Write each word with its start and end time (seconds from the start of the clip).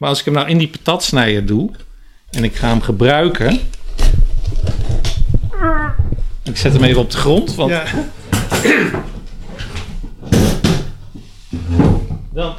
Maar 0.00 0.08
als 0.08 0.18
ik 0.18 0.24
hem 0.24 0.34
nou 0.34 0.48
in 0.48 0.58
die 0.58 0.68
patatsnijder 0.68 1.46
doe 1.46 1.70
en 2.30 2.44
ik 2.44 2.56
ga 2.56 2.68
hem 2.68 2.80
gebruiken. 2.80 3.60
Ik 6.42 6.56
zet 6.56 6.72
hem 6.72 6.82
even 6.82 7.00
op 7.00 7.10
de 7.10 7.16
grond, 7.16 7.54
want 7.54 7.70
Ja. 7.70 7.84
dan 12.32 12.54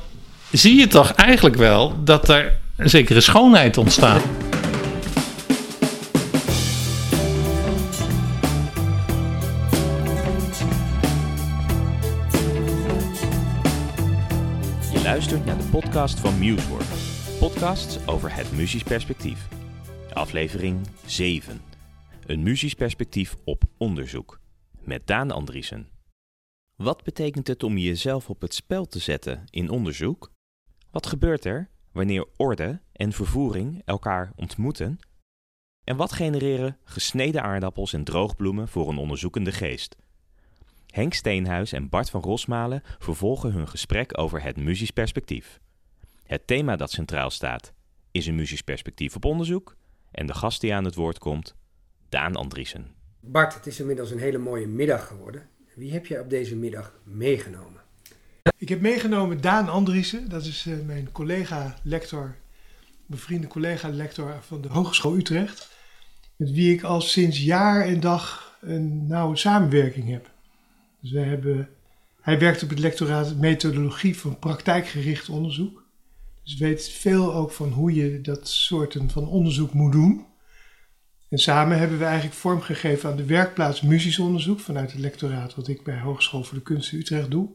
zie 0.51 0.75
je 0.75 0.88
toch 0.88 1.12
eigenlijk 1.12 1.55
wel 1.55 2.04
dat 2.04 2.29
er 2.29 2.54
een 2.75 2.89
zekere 2.89 3.22
schoonheid 3.22 3.78
ontstaat. 3.78 4.21
Je 14.92 15.01
luistert 15.03 15.46
naar 15.46 15.58
de 15.58 15.63
podcast 15.71 16.20
van 16.20 16.39
Musework. 16.39 16.91
Podcasts 17.41 18.08
over 18.08 18.35
het 18.35 18.52
muzisch 18.52 18.84
perspectief. 18.84 19.48
Aflevering 20.13 20.88
7. 21.05 21.62
Een 22.26 22.44
muzisch 22.44 22.73
perspectief 22.73 23.36
op 23.44 23.64
onderzoek. 23.77 24.40
Met 24.84 25.08
Daan 25.08 25.31
Andriessen. 25.31 25.90
Wat 26.76 27.04
betekent 27.04 27.48
het 27.48 27.64
om 27.64 27.77
jezelf 27.77 28.30
op 28.30 28.41
het 28.41 28.54
spel 28.54 28.86
te 28.86 29.00
zetten 29.00 29.44
in 29.50 29.70
onderzoek? 29.70 30.31
Wat 30.91 31.08
gebeurt 31.08 31.45
er 31.45 31.70
wanneer 31.91 32.27
orde 32.38 32.81
en 32.91 33.12
vervoering 33.12 33.81
elkaar 33.86 34.31
ontmoeten? 34.36 35.00
En 35.84 35.95
wat 35.95 36.12
genereren 36.12 36.78
gesneden 36.84 37.44
aardappels 37.44 37.94
en 37.94 38.03
droogbloemen 38.03 38.67
voor 38.67 38.89
een 38.89 38.98
onderzoekende 38.98 39.52
geest? 39.52 39.95
Henk 40.88 41.14
Steenhuis 41.14 41.72
en 41.72 41.89
Bart 41.89 42.09
van 42.09 42.22
Rosmalen 42.22 42.81
vervolgen 43.00 43.52
hun 43.52 43.67
gesprek 43.67 44.17
over 44.17 44.44
het 44.44 44.58
muzisch 44.58 44.92
perspectief. 44.92 45.59
Het 46.31 46.48
thema 46.48 46.76
dat 46.76 46.91
centraal 46.91 47.30
staat 47.30 47.73
is 48.12 48.27
een 48.27 48.35
muzisch 48.35 48.62
perspectief 48.62 49.16
op 49.16 49.26
onderzoek 49.26 49.76
en 50.12 50.26
de 50.26 50.34
gast 50.34 50.62
die 50.62 50.73
aan 50.73 50.85
het 50.85 50.95
woord 50.95 51.17
komt, 51.17 51.56
Daan 52.09 52.36
Andriessen. 52.36 52.88
Bart, 53.19 53.53
het 53.53 53.67
is 53.67 53.80
inmiddels 53.80 54.11
een 54.11 54.19
hele 54.19 54.38
mooie 54.38 54.67
middag 54.67 55.08
geworden. 55.08 55.47
Wie 55.75 55.91
heb 55.91 56.06
jij 56.06 56.19
op 56.19 56.30
deze 56.30 56.56
middag 56.56 57.00
meegenomen? 57.03 57.81
Ik 58.58 58.69
heb 58.69 58.81
meegenomen 58.81 59.41
Daan 59.41 59.69
Andriessen, 59.69 60.30
dat 60.30 60.45
is 60.45 60.66
eh, 60.66 60.73
mijn 60.86 61.11
collega-lector, 61.11 62.36
bevriende 63.06 63.47
collega-lector 63.47 64.36
van 64.41 64.61
de 64.61 64.67
Hogeschool 64.67 65.16
Utrecht, 65.16 65.69
met 66.36 66.52
wie 66.52 66.73
ik 66.73 66.84
al 66.84 67.02
sinds 67.02 67.44
jaar 67.44 67.86
en 67.86 68.00
dag 68.00 68.58
een 68.61 69.08
nauwe 69.08 69.38
samenwerking 69.38 70.09
heb. 70.09 70.31
Dus 71.00 71.11
wij 71.11 71.25
hebben, 71.25 71.69
hij 72.22 72.39
werkt 72.39 72.63
op 72.63 72.69
het 72.69 72.80
lectoraat 72.80 73.36
methodologie 73.36 74.17
van 74.17 74.39
praktijkgericht 74.39 75.30
onderzoek. 75.30 75.81
Dus 76.44 76.58
weet 76.58 76.89
veel 76.89 77.34
ook 77.34 77.52
van 77.52 77.72
hoe 77.72 77.94
je 77.94 78.22
dat 78.22 78.47
soorten 78.47 79.09
van 79.09 79.28
onderzoek 79.28 79.73
moet 79.73 79.92
doen. 79.92 80.25
En 81.30 81.38
samen 81.38 81.78
hebben 81.78 81.97
we 81.97 82.06
eigenlijk 82.06 82.36
vormgegeven 82.36 83.09
aan 83.09 83.16
de 83.16 83.25
werkplaats 83.25 83.81
muzisch 83.81 84.20
onderzoek 84.20 84.59
vanuit 84.59 84.92
het 84.92 85.02
lectoraat, 85.02 85.56
wat 85.56 85.67
ik 85.67 85.84
bij 85.84 86.00
Hogeschool 86.00 86.44
voor 86.44 86.58
de 86.58 86.64
Kunsten 86.64 87.00
Utrecht 87.00 87.31
doe. 87.31 87.50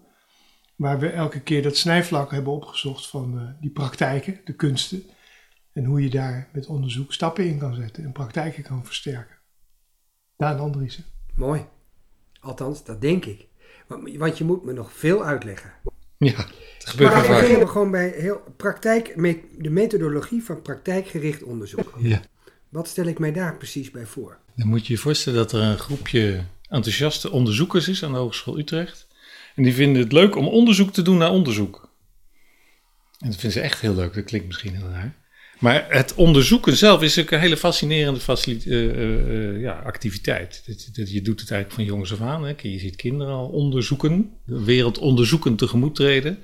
Waar 0.77 0.99
we 0.99 1.09
elke 1.09 1.41
keer 1.41 1.63
dat 1.63 1.77
snijvlak 1.77 2.31
hebben 2.31 2.53
opgezocht 2.53 3.07
van 3.07 3.39
eh, 3.39 3.61
die 3.61 3.71
praktijken, 3.71 4.41
de 4.45 4.55
kunsten. 4.55 5.03
En 5.73 5.85
hoe 5.85 6.03
je 6.03 6.11
daar 6.11 6.49
met 6.53 6.67
onderzoek 6.67 7.13
stappen 7.13 7.49
in 7.49 7.59
kan 7.59 7.75
zetten 7.75 8.05
en 8.05 8.13
praktijken 8.13 8.63
kan 8.63 8.85
versterken. 8.85 9.37
Daan 10.37 10.59
Andriessen. 10.59 11.05
Mooi. 11.35 11.67
Althans, 12.41 12.85
dat 12.85 13.01
denk 13.01 13.25
ik. 13.25 13.49
Want, 13.87 14.17
want 14.17 14.39
je 14.39 14.45
moet 14.45 14.65
me 14.65 14.73
nog 14.73 14.93
veel 14.93 15.25
uitleggen. 15.25 15.73
Ja, 16.19 16.47
gebeurt 16.89 17.13
Maar 17.13 17.29
beginnen 17.29 17.61
we 17.61 17.67
gewoon 17.67 17.91
bij 17.91 18.15
heel 18.17 18.41
praktijk, 18.57 19.17
met 19.17 19.37
de 19.59 19.71
methodologie 19.71 20.43
van 20.43 20.63
praktijkgericht 20.63 21.43
onderzoek. 21.43 21.95
Ja. 22.01 22.21
Wat 22.69 22.89
stel 22.89 23.07
ik 23.07 23.19
mij 23.19 23.33
daar 23.33 23.57
precies 23.57 23.91
bij 23.91 24.07
voor? 24.07 24.39
Dan 24.57 24.69
moet 24.69 24.87
je 24.87 24.93
je 24.93 24.99
voorstellen 24.99 25.39
dat 25.39 25.53
er 25.53 25.61
een 25.61 25.79
groepje 25.79 26.45
enthousiaste 26.69 27.31
onderzoekers 27.31 27.89
is 27.89 28.05
aan 28.05 28.13
de 28.13 28.19
Hogeschool 28.19 28.59
Utrecht. 28.59 29.07
En 29.55 29.63
die 29.63 29.75
vinden 29.75 30.03
het 30.03 30.13
leuk 30.13 30.37
om 30.37 30.49
onderzoek 30.49 30.93
te 30.93 31.03
doen 31.03 31.19
naar 31.19 31.31
onderzoek. 31.31 31.89
En 33.19 33.27
dat 33.31 33.41
vinden 33.41 33.53
ze 33.53 33.61
echt 33.61 33.81
heel 33.81 33.95
leuk, 33.95 34.15
dat 34.15 34.25
klinkt 34.25 34.47
misschien 34.47 34.77
heel 34.77 34.91
raar. 34.91 35.15
Maar 35.59 35.87
het 35.89 36.15
onderzoeken 36.15 36.77
zelf 36.77 37.03
is 37.03 37.19
ook 37.19 37.31
een 37.31 37.41
hele 37.41 37.57
fascinerende 37.57 38.21
eh, 38.27 38.73
eh, 38.73 39.55
eh, 39.55 39.61
ja, 39.61 39.83
activiteit. 39.85 40.63
Dat, 40.67 40.89
dat, 40.93 41.11
je 41.11 41.23
doet 41.23 41.41
het 41.41 41.51
eigenlijk 41.51 41.81
van 41.81 41.85
jongens 41.85 42.13
af 42.13 42.21
aan. 42.21 42.45
Hè. 42.45 42.53
Je 42.63 42.79
ziet 42.79 42.97
kinderen 42.97 43.35
al 43.35 43.49
onderzoeken, 43.49 44.31
de 44.45 44.65
wereld 44.65 44.99
onderzoeken 44.99 45.57
tegemoet 45.57 45.95
treden. 45.95 46.39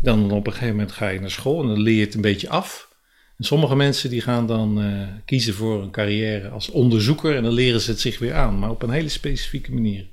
Dan 0.00 0.30
op 0.30 0.46
een 0.46 0.52
gegeven 0.52 0.76
moment 0.76 0.92
ga 0.92 1.08
je 1.08 1.20
naar 1.20 1.30
school 1.30 1.62
en 1.62 1.68
dan 1.68 1.80
leer 1.80 1.94
je 1.94 2.04
het 2.04 2.14
een 2.14 2.20
beetje 2.20 2.48
af. 2.48 2.94
En 3.38 3.44
sommige 3.44 3.76
mensen 3.76 4.10
die 4.10 4.20
gaan 4.20 4.46
dan 4.46 4.82
eh, 4.82 5.08
kiezen 5.24 5.54
voor 5.54 5.82
een 5.82 5.90
carrière 5.90 6.48
als 6.48 6.70
onderzoeker 6.70 7.36
en 7.36 7.42
dan 7.42 7.52
leren 7.52 7.80
ze 7.80 7.90
het 7.90 8.00
zich 8.00 8.18
weer 8.18 8.34
aan, 8.34 8.58
maar 8.58 8.70
op 8.70 8.82
een 8.82 8.90
hele 8.90 9.08
specifieke 9.08 9.72
manier. 9.72 10.08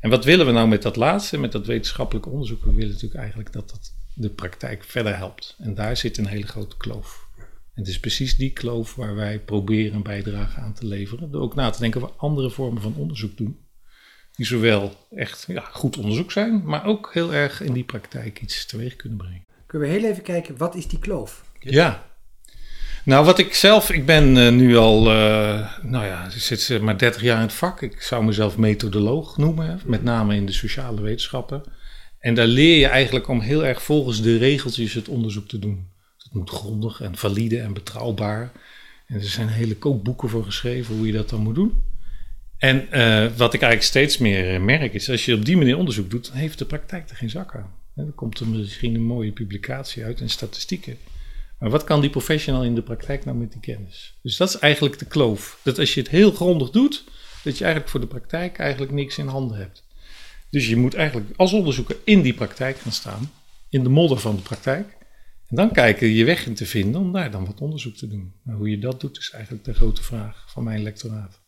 En 0.00 0.10
wat 0.10 0.24
willen 0.24 0.46
we 0.46 0.52
nou 0.52 0.68
met 0.68 0.82
dat 0.82 0.96
laatste, 0.96 1.38
met 1.38 1.52
dat 1.52 1.66
wetenschappelijk 1.66 2.26
onderzoek? 2.26 2.64
We 2.64 2.72
willen 2.72 2.92
natuurlijk 2.92 3.20
eigenlijk 3.20 3.52
dat 3.52 3.70
dat 3.70 3.94
de 4.14 4.30
praktijk 4.30 4.84
verder 4.84 5.16
helpt. 5.16 5.56
En 5.58 5.74
daar 5.74 5.96
zit 5.96 6.18
een 6.18 6.26
hele 6.26 6.46
grote 6.46 6.76
kloof. 6.76 7.28
En 7.74 7.82
het 7.82 7.88
is 7.88 8.00
precies 8.00 8.36
die 8.36 8.50
kloof 8.50 8.94
waar 8.94 9.14
wij 9.14 9.40
proberen 9.40 9.94
een 9.94 10.02
bijdrage 10.02 10.60
aan 10.60 10.74
te 10.74 10.86
leveren. 10.86 11.30
Door 11.30 11.42
ook 11.42 11.54
na 11.54 11.70
te 11.70 11.80
denken 11.80 12.02
over 12.02 12.14
andere 12.16 12.50
vormen 12.50 12.82
van 12.82 12.94
onderzoek 12.96 13.36
doen. 13.36 13.58
Die 14.40 14.48
zowel 14.48 14.92
echt 15.14 15.44
ja, 15.48 15.68
goed 15.72 15.96
onderzoek 15.96 16.32
zijn, 16.32 16.62
maar 16.64 16.86
ook 16.86 17.10
heel 17.12 17.34
erg 17.34 17.60
in 17.60 17.72
die 17.72 17.84
praktijk 17.84 18.40
iets 18.40 18.66
teweeg 18.66 18.96
kunnen 18.96 19.18
brengen. 19.18 19.44
Kunnen 19.66 19.88
we 19.88 19.94
heel 19.94 20.10
even 20.10 20.22
kijken, 20.22 20.56
wat 20.56 20.74
is 20.74 20.88
die 20.88 20.98
kloof? 20.98 21.44
Ja. 21.58 22.06
Nou, 23.04 23.24
wat 23.24 23.38
ik 23.38 23.54
zelf, 23.54 23.90
ik 23.90 24.06
ben 24.06 24.36
eh, 24.36 24.52
nu 24.52 24.76
al, 24.76 25.10
eh, 25.10 25.82
nou 25.82 26.04
ja, 26.04 26.24
ik 26.24 26.32
zit 26.40 26.80
maar 26.80 26.98
30 26.98 27.22
jaar 27.22 27.36
in 27.36 27.42
het 27.42 27.52
vak. 27.52 27.82
Ik 27.82 28.02
zou 28.02 28.24
mezelf 28.24 28.56
methodoloog 28.56 29.36
noemen, 29.36 29.80
met 29.84 30.02
name 30.02 30.36
in 30.36 30.46
de 30.46 30.52
sociale 30.52 31.00
wetenschappen. 31.00 31.62
En 32.18 32.34
daar 32.34 32.46
leer 32.46 32.78
je 32.78 32.86
eigenlijk 32.86 33.28
om 33.28 33.40
heel 33.40 33.64
erg 33.64 33.82
volgens 33.82 34.22
de 34.22 34.36
regeltjes 34.36 34.94
het 34.94 35.08
onderzoek 35.08 35.48
te 35.48 35.58
doen. 35.58 35.88
Het 36.18 36.32
moet 36.32 36.50
grondig 36.50 37.00
en 37.00 37.16
valide 37.16 37.60
en 37.60 37.72
betrouwbaar. 37.72 38.52
En 39.06 39.16
er 39.16 39.24
zijn 39.24 39.48
hele 39.48 39.76
kookboeken 39.76 40.28
voor 40.28 40.44
geschreven 40.44 40.96
hoe 40.96 41.06
je 41.06 41.12
dat 41.12 41.28
dan 41.28 41.40
moet 41.40 41.54
doen. 41.54 41.88
En 42.60 42.90
eh, 42.90 43.36
wat 43.36 43.54
ik 43.54 43.60
eigenlijk 43.60 43.82
steeds 43.82 44.18
meer 44.18 44.54
eh, 44.54 44.60
merk 44.60 44.94
is, 44.94 45.10
als 45.10 45.24
je 45.24 45.34
op 45.34 45.44
die 45.44 45.56
manier 45.56 45.76
onderzoek 45.76 46.10
doet, 46.10 46.26
dan 46.26 46.36
heeft 46.36 46.58
de 46.58 46.64
praktijk 46.64 47.10
er 47.10 47.16
geen 47.16 47.30
zak 47.30 47.54
aan. 47.54 47.74
Dan 47.94 48.14
komt 48.14 48.38
er 48.38 48.48
misschien 48.48 48.94
een 48.94 49.02
mooie 49.02 49.32
publicatie 49.32 50.04
uit 50.04 50.20
en 50.20 50.30
statistieken. 50.30 50.96
Maar 51.58 51.70
wat 51.70 51.84
kan 51.84 52.00
die 52.00 52.10
professional 52.10 52.64
in 52.64 52.74
de 52.74 52.82
praktijk 52.82 53.24
nou 53.24 53.36
met 53.36 53.52
die 53.52 53.60
kennis? 53.60 54.14
Dus 54.22 54.36
dat 54.36 54.48
is 54.48 54.58
eigenlijk 54.58 54.98
de 54.98 55.04
kloof. 55.04 55.60
Dat 55.62 55.78
als 55.78 55.94
je 55.94 56.00
het 56.00 56.10
heel 56.10 56.30
grondig 56.30 56.70
doet, 56.70 57.04
dat 57.44 57.58
je 57.58 57.64
eigenlijk 57.64 57.92
voor 57.92 58.00
de 58.00 58.06
praktijk 58.06 58.58
eigenlijk 58.58 58.92
niks 58.92 59.18
in 59.18 59.26
handen 59.26 59.56
hebt. 59.56 59.84
Dus 60.50 60.68
je 60.68 60.76
moet 60.76 60.94
eigenlijk 60.94 61.30
als 61.36 61.52
onderzoeker 61.52 61.96
in 62.04 62.22
die 62.22 62.34
praktijk 62.34 62.78
gaan 62.78 62.92
staan, 62.92 63.32
in 63.68 63.82
de 63.82 63.88
modder 63.88 64.18
van 64.18 64.36
de 64.36 64.42
praktijk. 64.42 64.96
En 65.48 65.56
dan 65.56 65.72
kijken 65.72 66.08
je 66.08 66.24
weg 66.24 66.46
in 66.46 66.54
te 66.54 66.66
vinden 66.66 67.00
om 67.00 67.12
daar 67.12 67.30
dan 67.30 67.46
wat 67.46 67.60
onderzoek 67.60 67.96
te 67.96 68.08
doen. 68.08 68.32
Nou, 68.42 68.58
hoe 68.58 68.70
je 68.70 68.78
dat 68.78 69.00
doet 69.00 69.18
is 69.18 69.30
eigenlijk 69.30 69.64
de 69.64 69.74
grote 69.74 70.02
vraag 70.02 70.44
van 70.48 70.64
mijn 70.64 70.82
lectoraat. 70.82 71.39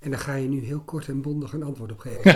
En 0.00 0.10
daar 0.10 0.20
ga 0.20 0.34
je 0.34 0.48
nu 0.48 0.64
heel 0.64 0.80
kort 0.80 1.08
en 1.08 1.22
bondig 1.22 1.52
een 1.52 1.62
antwoord 1.62 1.92
op 1.92 1.98
geven. 1.98 2.30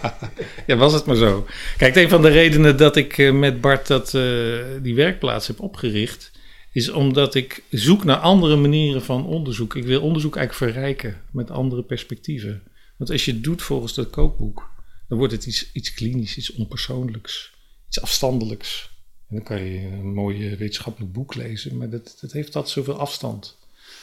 ja, 0.66 0.76
was 0.76 0.92
het 0.92 1.04
maar 1.04 1.16
zo. 1.16 1.46
Kijk, 1.76 1.96
een 1.96 2.08
van 2.08 2.22
de 2.22 2.28
redenen 2.28 2.76
dat 2.76 2.96
ik 2.96 3.18
eh, 3.18 3.32
met 3.32 3.60
Bart 3.60 3.86
dat, 3.86 4.14
eh, 4.14 4.64
die 4.82 4.94
werkplaats 4.94 5.46
heb 5.46 5.60
opgericht, 5.60 6.30
is 6.72 6.90
omdat 6.90 7.34
ik 7.34 7.62
zoek 7.70 8.04
naar 8.04 8.16
andere 8.16 8.56
manieren 8.56 9.02
van 9.02 9.26
onderzoek. 9.26 9.74
Ik 9.74 9.84
wil 9.84 10.00
onderzoek 10.00 10.36
eigenlijk 10.36 10.72
verrijken 10.72 11.22
met 11.30 11.50
andere 11.50 11.82
perspectieven. 11.82 12.62
Want 12.96 13.10
als 13.10 13.24
je 13.24 13.32
het 13.32 13.44
doet 13.44 13.62
volgens 13.62 13.94
dat 13.94 14.10
kookboek, 14.10 14.70
dan 15.08 15.18
wordt 15.18 15.32
het 15.32 15.46
iets, 15.46 15.72
iets 15.72 15.94
klinisch, 15.94 16.36
iets 16.36 16.52
onpersoonlijks, 16.52 17.54
iets 17.86 18.00
afstandelijks. 18.00 18.90
En 19.28 19.36
dan 19.36 19.44
kan 19.44 19.64
je 19.64 19.80
een 19.80 20.14
mooi 20.14 20.56
wetenschappelijk 20.56 21.12
boek 21.12 21.34
lezen, 21.34 21.76
maar 21.76 21.90
dat, 21.90 22.18
dat 22.20 22.32
heeft 22.32 22.52
dat 22.52 22.70
zoveel 22.70 22.98
afstand. 22.98 23.56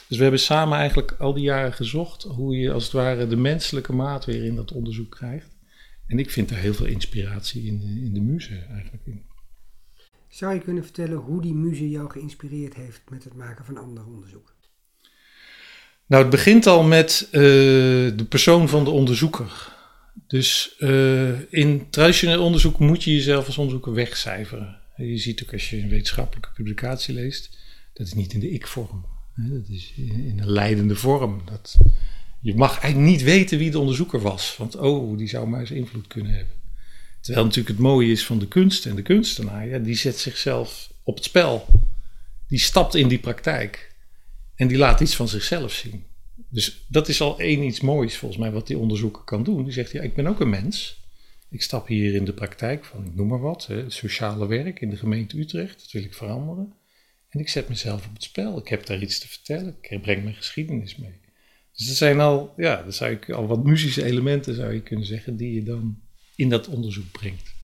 Dus 0.08 0.16
we 0.16 0.22
hebben 0.22 0.40
samen 0.40 0.78
eigenlijk 0.78 1.12
al 1.12 1.34
die 1.34 1.44
jaren 1.44 1.72
gezocht 1.72 2.22
hoe 2.22 2.56
je 2.56 2.72
als 2.72 2.84
het 2.84 2.92
ware 2.92 3.26
de 3.26 3.36
menselijke 3.36 3.92
maat 3.92 4.24
weer 4.24 4.44
in 4.44 4.54
dat 4.54 4.72
onderzoek 4.72 5.10
krijgt. 5.10 5.56
En 6.06 6.18
ik 6.18 6.30
vind 6.30 6.50
er 6.50 6.56
heel 6.56 6.74
veel 6.74 6.86
inspiratie 6.86 7.66
in 7.66 7.78
de, 7.78 8.04
in 8.04 8.14
de 8.14 8.20
muze 8.20 8.66
eigenlijk 8.70 9.06
in. 9.06 9.22
Zou 10.28 10.54
je 10.54 10.60
kunnen 10.60 10.82
vertellen 10.82 11.16
hoe 11.16 11.42
die 11.42 11.54
muze 11.54 11.90
jou 11.90 12.10
geïnspireerd 12.10 12.74
heeft 12.74 13.02
met 13.10 13.24
het 13.24 13.34
maken 13.34 13.64
van 13.64 13.76
ander 13.76 14.06
onderzoek? 14.06 14.54
Nou, 16.06 16.22
het 16.22 16.30
begint 16.30 16.66
al 16.66 16.82
met 16.82 17.26
uh, 17.26 17.40
de 18.16 18.26
persoon 18.28 18.68
van 18.68 18.84
de 18.84 18.90
onderzoeker. 18.90 19.72
Dus 20.26 20.76
uh, 20.78 21.52
in 21.52 21.90
traditioneel 21.90 22.44
onderzoek 22.44 22.78
moet 22.78 23.04
je 23.04 23.12
jezelf 23.12 23.46
als 23.46 23.58
onderzoeker 23.58 23.92
wegcijferen. 23.92 24.80
Je 24.96 25.18
ziet 25.18 25.42
ook 25.42 25.52
als 25.52 25.70
je 25.70 25.76
een 25.76 25.88
wetenschappelijke 25.88 26.52
publicatie 26.54 27.14
leest, 27.14 27.58
dat 27.92 28.06
is 28.06 28.12
niet 28.12 28.32
in 28.32 28.40
de 28.40 28.50
ik-vorm. 28.50 29.13
Dat 29.36 29.68
is 29.68 29.92
in 29.96 30.38
een 30.38 30.50
leidende 30.50 30.96
vorm. 30.96 31.42
Dat, 31.44 31.78
je 32.40 32.54
mag 32.54 32.78
eigenlijk 32.78 33.12
niet 33.12 33.22
weten 33.22 33.58
wie 33.58 33.70
de 33.70 33.78
onderzoeker 33.78 34.20
was. 34.20 34.56
Want 34.56 34.76
oh, 34.76 35.18
die 35.18 35.28
zou 35.28 35.48
maar 35.48 35.60
eens 35.60 35.70
invloed 35.70 36.06
kunnen 36.06 36.32
hebben. 36.32 36.54
Terwijl 37.20 37.44
natuurlijk 37.44 37.76
het 37.76 37.86
mooie 37.86 38.10
is 38.10 38.26
van 38.26 38.38
de 38.38 38.48
kunst 38.48 38.86
en 38.86 38.94
de 38.94 39.02
kunstenaar. 39.02 39.82
Die 39.82 39.94
zet 39.94 40.18
zichzelf 40.18 40.92
op 41.02 41.14
het 41.14 41.24
spel. 41.24 41.66
Die 42.48 42.58
stapt 42.58 42.94
in 42.94 43.08
die 43.08 43.18
praktijk 43.18 43.94
en 44.54 44.68
die 44.68 44.78
laat 44.78 45.00
iets 45.00 45.16
van 45.16 45.28
zichzelf 45.28 45.72
zien. 45.72 46.04
Dus 46.48 46.84
dat 46.88 47.08
is 47.08 47.20
al 47.20 47.38
één 47.38 47.62
iets 47.62 47.80
moois 47.80 48.16
volgens 48.16 48.40
mij 48.40 48.52
wat 48.52 48.66
die 48.66 48.78
onderzoeker 48.78 49.22
kan 49.22 49.42
doen. 49.42 49.64
Die 49.64 49.72
zegt, 49.72 49.90
ja, 49.90 50.02
ik 50.02 50.14
ben 50.14 50.26
ook 50.26 50.40
een 50.40 50.50
mens. 50.50 51.02
Ik 51.50 51.62
stap 51.62 51.86
hier 51.86 52.14
in 52.14 52.24
de 52.24 52.32
praktijk 52.32 52.84
van, 52.84 53.12
noem 53.14 53.28
maar 53.28 53.40
wat, 53.40 53.66
hè, 53.66 53.90
sociale 53.90 54.46
werk 54.46 54.80
in 54.80 54.90
de 54.90 54.96
gemeente 54.96 55.38
Utrecht. 55.38 55.80
Dat 55.80 55.90
wil 55.90 56.02
ik 56.02 56.14
veranderen. 56.14 56.72
En 57.34 57.40
ik 57.40 57.48
zet 57.48 57.68
mezelf 57.68 58.06
op 58.06 58.12
het 58.12 58.22
spel. 58.22 58.58
Ik 58.58 58.68
heb 58.68 58.86
daar 58.86 59.02
iets 59.02 59.18
te 59.18 59.28
vertellen. 59.28 59.76
Ik 59.80 60.02
breng 60.02 60.22
mijn 60.22 60.34
geschiedenis 60.34 60.96
mee. 60.96 61.20
Dus 61.76 61.86
dat 61.86 61.96
zijn 61.96 62.20
al, 62.20 62.54
ja, 62.56 62.82
dat 62.82 62.94
zou 62.94 63.10
ik 63.10 63.30
al 63.30 63.46
wat 63.46 63.64
muzische 63.64 64.04
elementen 64.04 64.54
zou 64.54 64.72
je 64.72 64.80
kunnen 64.80 65.06
zeggen 65.06 65.36
die 65.36 65.54
je 65.54 65.62
dan 65.62 65.98
in 66.36 66.48
dat 66.48 66.68
onderzoek 66.68 67.10
brengt. 67.10 67.54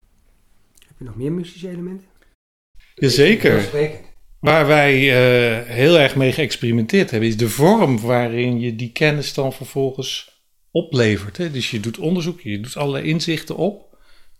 Heb 0.86 0.96
je 0.98 1.04
nog 1.04 1.16
meer 1.16 1.32
muzische 1.32 1.68
elementen? 1.68 2.06
Jazeker. 2.94 3.68
Waar 4.40 4.66
wij 4.66 4.94
eh, 4.94 5.66
heel 5.66 5.98
erg 5.98 6.16
mee 6.16 6.32
geëxperimenteerd 6.32 7.10
hebben, 7.10 7.28
is 7.28 7.36
de 7.36 7.48
vorm 7.48 8.00
waarin 8.00 8.60
je 8.60 8.76
die 8.76 8.92
kennis 8.92 9.34
dan 9.34 9.52
vervolgens 9.52 10.42
oplevert. 10.70 11.36
Hè? 11.36 11.50
Dus 11.50 11.70
je 11.70 11.80
doet 11.80 11.98
onderzoek, 11.98 12.40
je 12.40 12.60
doet 12.60 12.76
allerlei 12.76 13.08
inzichten 13.08 13.56
op. 13.56 13.89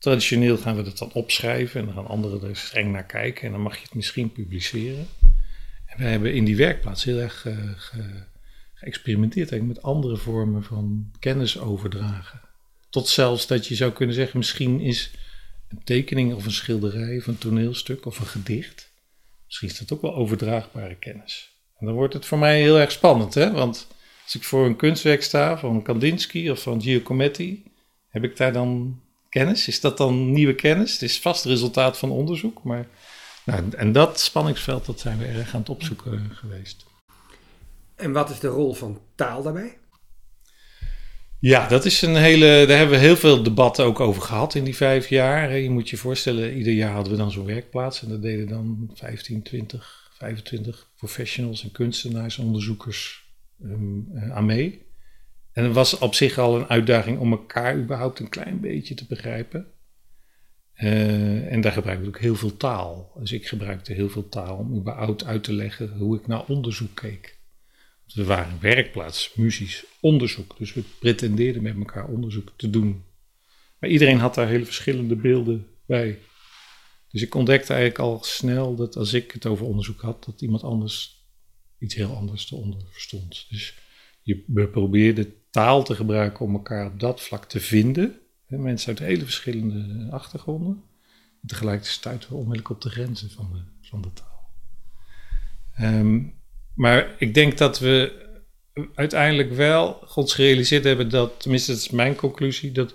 Traditioneel 0.01 0.57
gaan 0.57 0.77
we 0.77 0.83
dat 0.83 0.99
dan 0.99 1.13
opschrijven 1.13 1.81
en 1.81 1.87
dan 1.87 1.95
gaan 1.95 2.07
anderen 2.07 2.49
er 2.49 2.57
streng 2.57 2.93
naar 2.93 3.05
kijken 3.05 3.47
en 3.47 3.53
dan 3.53 3.61
mag 3.61 3.77
je 3.77 3.83
het 3.83 3.95
misschien 3.95 4.33
publiceren. 4.33 5.07
En 5.87 5.99
wij 5.99 6.11
hebben 6.11 6.35
in 6.35 6.45
die 6.45 6.57
werkplaats 6.57 7.05
heel 7.05 7.19
erg 7.19 7.47
eh, 7.47 7.57
ge- 7.77 8.25
geëxperimenteerd 8.75 9.63
met 9.63 9.83
andere 9.83 10.17
vormen 10.17 10.63
van 10.63 11.11
kennis 11.19 11.59
overdragen. 11.59 12.41
Tot 12.91 13.09
zelfs 13.09 13.47
dat 13.47 13.67
je 13.67 13.75
zou 13.75 13.93
kunnen 13.93 14.15
zeggen, 14.15 14.39
misschien 14.39 14.81
is 14.81 15.11
een 15.69 15.85
tekening 15.85 16.35
of 16.35 16.45
een 16.45 16.53
schilderij 16.53 17.17
of 17.17 17.27
een 17.27 17.39
toneelstuk 17.39 18.07
of 18.07 18.19
een 18.19 18.27
gedicht 18.27 18.91
Misschien 19.51 19.69
is 19.69 19.79
dat 19.79 19.93
ook 19.93 20.03
wel 20.03 20.15
overdraagbare 20.15 20.95
kennis. 20.95 21.51
En 21.79 21.87
dan 21.87 21.95
wordt 21.95 22.15
het 22.15 22.27
voor 22.27 22.39
mij 22.39 22.61
heel 22.61 22.79
erg 22.79 22.93
spannend, 22.93 23.35
hè? 23.35 23.51
Want 23.53 23.87
als 24.25 24.35
ik 24.35 24.45
voor 24.45 24.67
een 24.67 24.77
kunstwerk 24.77 25.23
sta 25.23 25.59
van 25.59 25.83
Kandinsky 25.83 26.49
of 26.49 26.63
van 26.63 26.83
Giacometti, 26.83 27.65
heb 28.09 28.25
ik 28.25 28.37
daar 28.37 28.53
dan 28.53 29.01
kennis? 29.31 29.69
Is 29.69 29.81
dat 29.81 29.97
dan 29.97 30.33
nieuwe 30.33 30.55
kennis? 30.55 30.93
Het 30.93 31.03
is 31.03 31.21
vast 31.21 31.45
resultaat 31.45 31.99
van 31.99 32.11
onderzoek, 32.11 32.63
maar... 32.63 32.87
Nou, 33.45 33.71
en 33.77 33.93
dat 33.93 34.21
spanningsveld, 34.21 34.87
dat 34.87 35.01
zijn 35.01 35.19
we 35.19 35.25
erg 35.25 35.55
aan 35.55 35.61
het 35.61 35.69
opzoeken 35.69 36.31
geweest. 36.33 36.87
En 37.97 38.13
wat 38.13 38.31
is 38.31 38.39
de 38.39 38.49
rol 38.49 38.75
van 38.75 39.01
taal 39.15 39.43
daarbij? 39.43 39.79
Ja, 41.39 41.69
dat 41.69 41.85
is 41.85 42.03
een 42.03 42.17
hele. 42.17 42.65
Daar 42.69 42.79
hebben 42.79 42.99
we 42.99 43.05
heel 43.05 43.17
veel 43.17 43.43
debatten 43.43 43.85
ook 43.85 44.01
over 44.01 44.23
gehad 44.23 44.55
in 44.55 44.65
die 44.65 44.77
vijf 44.77 45.09
jaar. 45.09 45.59
Je 45.59 45.71
moet 45.71 45.89
je 45.89 45.97
voorstellen, 45.97 46.57
ieder 46.57 46.73
jaar 46.73 46.93
hadden 46.93 47.13
we 47.13 47.19
dan 47.19 47.31
zo'n 47.31 47.47
werkplaats. 47.47 48.03
En 48.03 48.09
daar 48.09 48.21
deden 48.21 48.49
dan 48.49 48.91
15, 48.95 49.43
20, 49.43 50.11
25 50.13 50.87
professionals 50.97 51.63
en 51.63 51.73
kunstenaars, 51.73 52.39
onderzoekers 52.39 53.25
ehm, 53.63 54.17
eh, 54.17 54.31
aan 54.31 54.47
mee. 54.47 54.83
En 55.53 55.65
het 55.65 55.73
was 55.73 55.99
op 55.99 56.15
zich 56.15 56.39
al 56.39 56.57
een 56.57 56.69
uitdaging 56.69 57.19
om 57.19 57.31
elkaar 57.31 57.79
überhaupt 57.79 58.19
een 58.19 58.29
klein 58.29 58.61
beetje 58.61 58.95
te 58.95 59.07
begrijpen. 59.07 59.67
Eh, 60.73 61.53
en 61.53 61.61
daar 61.61 61.73
gebruikte 61.73 62.03
ik 62.03 62.09
ook 62.09 62.21
heel 62.21 62.37
veel 62.37 62.57
taal. 62.57 63.13
Dus 63.19 63.33
ik 63.33 63.47
gebruikte 63.47 63.93
heel 63.93 64.09
veel 64.09 64.29
taal 64.29 64.57
om 64.57 64.77
überhaupt 64.77 65.25
uit 65.25 65.45
te 65.45 65.53
leggen 65.53 65.97
hoe 65.99 66.17
ik 66.17 66.27
naar 66.27 66.47
onderzoek 66.47 66.95
keek. 66.95 67.39
We 68.15 68.25
waren 68.25 68.61
werkplaats, 68.61 69.35
muzisch 69.35 69.85
onderzoek. 70.01 70.55
Dus 70.59 70.75
we 70.75 70.83
pretendeerden 70.99 71.63
met 71.63 71.77
elkaar 71.77 72.09
onderzoek 72.09 72.53
te 72.57 72.71
doen. 72.71 73.05
Maar 73.79 73.91
iedereen 73.91 74.19
had 74.19 74.35
daar 74.35 74.49
hele 74.49 74.65
verschillende 74.65 75.17
beelden 75.17 75.67
bij. 75.87 76.19
Dus 77.11 77.23
ik 77.23 77.35
ontdekte 77.35 77.73
eigenlijk 77.73 78.03
al 78.03 78.23
snel 78.23 78.77
dat 78.77 78.97
als 78.97 79.13
ik 79.13 79.31
het 79.33 79.47
over 79.47 79.67
onderzoek 79.67 80.01
had, 80.01 80.25
dat 80.25 80.41
iemand 80.41 80.63
anders 80.63 81.25
iets 81.79 81.95
heel 81.95 82.17
anders 82.17 82.53
eronder 82.53 82.81
verstond. 82.91 83.47
Dus 83.49 83.75
je 84.23 84.45
we 84.47 84.69
probeerden 84.69 85.35
taal 85.51 85.85
te 85.85 85.95
gebruiken 85.95 86.45
om 86.45 86.53
elkaar 86.53 86.87
op 86.87 87.01
dat 87.01 87.21
vlak 87.21 87.45
te 87.45 87.61
vinden. 87.61 88.19
Mensen 88.47 88.89
uit 88.89 88.99
hele 88.99 89.25
verschillende 89.25 90.11
achtergronden. 90.11 90.83
En 91.43 91.49
tegelijk 91.49 91.87
stuiten 91.87 92.29
we 92.29 92.35
onmiddellijk 92.35 92.71
op 92.71 92.81
de 92.81 92.91
grenzen 92.91 93.31
van 93.31 93.51
de, 93.53 93.89
van 93.89 94.01
de 94.01 94.13
taal. 94.13 94.51
Ehm, 95.75 96.23
maar 96.75 97.15
ik 97.19 97.35
denk 97.35 97.59
dat 97.59 97.79
we 97.79 98.29
uiteindelijk 98.95 99.53
wel 99.53 99.93
gods 99.93 100.35
gerealiseerd 100.35 100.85
hebben 100.85 101.09
dat, 101.09 101.41
tenminste 101.41 101.71
dat 101.71 101.81
is 101.81 101.91
mijn 101.91 102.15
conclusie, 102.15 102.73
dat 102.73 102.95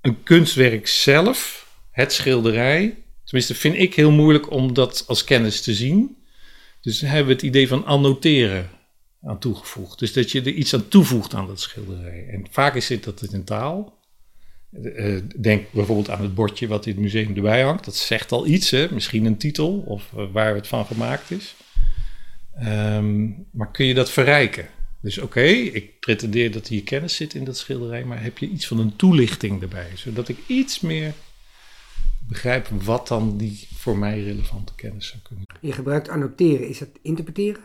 een 0.00 0.22
kunstwerk 0.22 0.86
zelf, 0.86 1.68
het 1.90 2.12
schilderij, 2.12 3.04
tenminste 3.24 3.54
vind 3.54 3.76
ik 3.76 3.94
heel 3.94 4.10
moeilijk 4.10 4.50
om 4.50 4.74
dat 4.74 5.04
als 5.06 5.24
kennis 5.24 5.62
te 5.62 5.74
zien. 5.74 6.16
Dus 6.80 7.00
hebben 7.00 7.26
we 7.26 7.32
het 7.32 7.42
idee 7.42 7.68
van 7.68 7.84
annoteren 7.84 8.70
aan 9.24 9.38
toegevoegd. 9.38 9.98
Dus 9.98 10.12
dat 10.12 10.32
je 10.32 10.40
er 10.40 10.52
iets 10.52 10.74
aan 10.74 10.88
toevoegt 10.88 11.34
aan 11.34 11.46
dat 11.46 11.60
schilderij. 11.60 12.26
En 12.28 12.46
vaak 12.50 12.74
is 12.74 12.86
dit 12.86 13.04
dat 13.04 13.20
het 13.20 13.32
in 13.32 13.44
taal. 13.44 13.98
Eh, 14.82 15.16
Denk 15.36 15.72
bijvoorbeeld 15.72 16.10
aan 16.10 16.22
het 16.22 16.34
bordje 16.34 16.66
wat 16.68 16.86
in 16.86 16.92
het 16.92 17.00
museum 17.00 17.36
erbij 17.36 17.62
hangt. 17.62 17.84
Dat 17.84 17.96
zegt 17.96 18.32
al 18.32 18.46
iets, 18.46 18.70
hè? 18.70 18.86
misschien 18.92 19.24
een 19.24 19.36
titel 19.36 19.78
of 19.78 20.12
eh, 20.16 20.24
waar 20.32 20.54
het 20.54 20.66
van 20.66 20.86
gemaakt 20.86 21.30
is. 21.30 21.54
Ehm, 22.54 23.28
maar 23.50 23.70
kun 23.70 23.86
je 23.86 23.94
dat 23.94 24.10
verrijken? 24.10 24.68
Dus 25.00 25.18
oké, 25.18 25.42
ik 25.42 26.00
pretendeer 26.00 26.52
dat 26.52 26.68
hier 26.68 26.82
kennis 26.82 27.16
zit 27.16 27.34
in 27.34 27.44
dat 27.44 27.56
schilderij, 27.56 28.04
maar 28.04 28.22
heb 28.22 28.38
je 28.38 28.48
iets 28.48 28.66
van 28.66 28.78
een 28.78 28.96
toelichting 28.96 29.62
erbij, 29.62 29.90
zodat 29.94 30.28
ik 30.28 30.38
iets 30.46 30.80
meer 30.80 31.12
begrijp 32.28 32.68
wat 32.68 33.08
dan 33.08 33.36
die 33.36 33.68
voor 33.74 33.98
mij 33.98 34.22
relevante 34.22 34.74
kennis 34.74 35.06
zou 35.06 35.22
kunnen. 35.22 35.46
Je 35.60 35.72
gebruikt 35.72 36.08
annoteren. 36.08 36.68
Is 36.68 36.78
dat 36.78 36.88
interpreteren? 37.02 37.62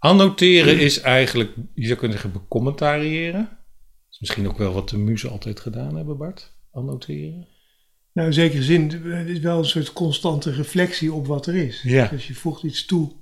Annoteren 0.00 0.80
is 0.80 1.00
eigenlijk, 1.00 1.52
je 1.74 1.86
zou 1.86 1.98
kunnen 1.98 2.18
zeggen, 2.18 2.40
becommentariëren. 2.40 3.40
Dat 3.40 4.10
is 4.10 4.18
misschien 4.20 4.48
ook 4.48 4.58
wel 4.58 4.72
wat 4.72 4.88
de 4.88 4.98
muzen 4.98 5.30
altijd 5.30 5.60
gedaan 5.60 5.96
hebben, 5.96 6.16
Bart. 6.16 6.52
Annoteren. 6.72 7.46
Nou, 8.12 8.28
in 8.28 8.34
zekere 8.34 8.62
zin, 8.62 8.90
het 9.04 9.28
is 9.28 9.38
wel 9.38 9.58
een 9.58 9.64
soort 9.64 9.92
constante 9.92 10.50
reflectie 10.52 11.12
op 11.12 11.26
wat 11.26 11.46
er 11.46 11.54
is. 11.54 11.82
Ja. 11.82 12.06
Dus 12.06 12.26
je 12.26 12.34
voegt 12.34 12.62
iets 12.62 12.84
toe 12.84 13.12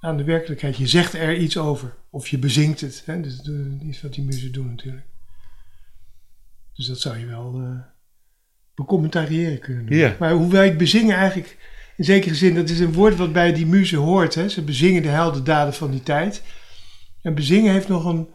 aan 0.00 0.16
de 0.16 0.24
werkelijkheid. 0.24 0.76
Je 0.76 0.86
zegt 0.86 1.14
er 1.14 1.36
iets 1.36 1.56
over. 1.56 1.96
Of 2.10 2.28
je 2.28 2.38
bezingt 2.38 2.80
het. 2.80 3.02
Hè? 3.04 3.20
Dus 3.20 3.36
dat 3.36 3.54
is 3.80 4.02
wat 4.02 4.14
die 4.14 4.24
muzen 4.24 4.52
doen 4.52 4.66
natuurlijk. 4.66 5.06
Dus 6.74 6.86
dat 6.86 7.00
zou 7.00 7.18
je 7.18 7.26
wel 7.26 7.54
eh 7.54 7.96
becommentariëren 8.74 9.58
kunnen 9.58 9.86
doen. 9.86 9.96
Ja. 9.96 10.16
Maar 10.18 10.32
hoe 10.32 10.50
wij 10.50 10.68
het 10.68 10.78
bezingen 10.78 11.16
eigenlijk, 11.16 11.56
in 11.98 12.04
zekere 12.04 12.34
zin, 12.34 12.54
dat 12.54 12.68
is 12.68 12.80
een 12.80 12.92
woord 12.92 13.16
wat 13.16 13.32
bij 13.32 13.52
die 13.52 13.66
muzen 13.66 13.98
hoort. 13.98 14.34
Hè? 14.34 14.48
Ze 14.48 14.62
bezingen 14.62 15.02
de 15.02 15.08
heldendaden 15.08 15.74
van 15.74 15.90
die 15.90 16.02
tijd. 16.02 16.42
En 17.22 17.34
bezingen 17.34 17.72
heeft 17.72 17.88
nog 17.88 18.04
een 18.04 18.28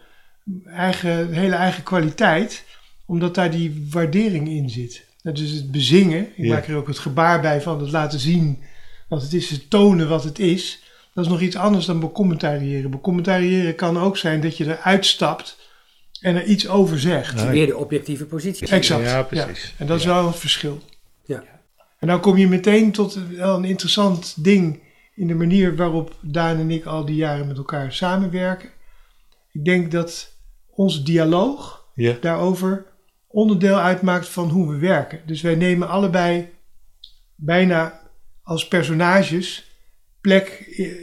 eigen, 0.65 1.33
hele 1.33 1.55
eigen 1.55 1.83
kwaliteit, 1.83 2.63
omdat 3.05 3.35
daar 3.35 3.51
die 3.51 3.87
waardering 3.89 4.47
in 4.49 4.69
zit. 4.69 5.05
Dat 5.21 5.37
is 5.37 5.51
het 5.51 5.71
bezingen. 5.71 6.19
Ik 6.35 6.45
Ja. 6.45 6.53
maak 6.53 6.67
er 6.67 6.75
ook 6.75 6.87
het 6.87 6.99
gebaar 6.99 7.41
bij 7.41 7.61
van 7.61 7.79
het 7.81 7.91
laten 7.91 8.19
zien 8.19 8.63
wat 9.09 9.21
het 9.21 9.33
is, 9.33 9.49
het 9.49 9.69
tonen 9.69 10.09
wat 10.09 10.23
het 10.23 10.39
is. 10.39 10.83
Dat 11.13 11.25
is 11.25 11.31
nog 11.31 11.41
iets 11.41 11.55
anders 11.55 11.85
dan 11.85 11.99
becommentariëren. 11.99 12.91
Becommentariëren 12.91 13.75
kan 13.75 13.97
ook 13.99 14.17
zijn 14.17 14.41
dat 14.41 14.57
je 14.57 14.65
eruit 14.65 15.05
stapt 15.05 15.57
en 16.21 16.35
er 16.35 16.43
iets 16.43 16.67
over 16.67 16.99
zegt. 16.99 17.39
Ja. 17.39 17.49
Weer 17.49 17.65
de 17.65 17.77
objectieve 17.77 18.25
positie. 18.25 18.67
Exact. 18.67 19.03
Ja, 19.05 19.21
precies. 19.23 19.73
En 19.77 19.87
dat 19.87 19.99
is 19.99 20.05
wel 20.05 20.27
een 20.27 20.33
verschil. 20.33 20.81
Ja. 21.25 21.43
En 22.03 22.09
dan 22.09 22.19
kom 22.19 22.37
je 22.37 22.47
meteen 22.47 22.91
tot 22.91 23.19
wel 23.37 23.55
een 23.55 23.65
interessant 23.65 24.43
ding 24.43 24.79
in 25.15 25.27
de 25.27 25.33
manier 25.33 25.75
waarop 25.75 26.17
Daan 26.21 26.59
en 26.59 26.71
ik 26.71 26.85
al 26.85 27.05
die 27.05 27.15
jaren 27.15 27.47
met 27.47 27.57
elkaar 27.57 27.93
samenwerken. 27.93 28.69
Ik 29.51 29.65
denk 29.65 29.91
dat 29.91 30.31
onze 30.69 31.03
dialoog 31.03 31.85
daarover 32.21 32.85
onderdeel 33.27 33.79
uitmaakt 33.79 34.27
van 34.27 34.49
hoe 34.49 34.71
we 34.71 34.77
werken. 34.77 35.19
Dus 35.25 35.41
wij 35.41 35.55
nemen 35.55 35.87
allebei 35.87 36.49
bijna 37.35 38.01
als 38.41 38.67
personages 38.67 39.71
plek 40.21 40.47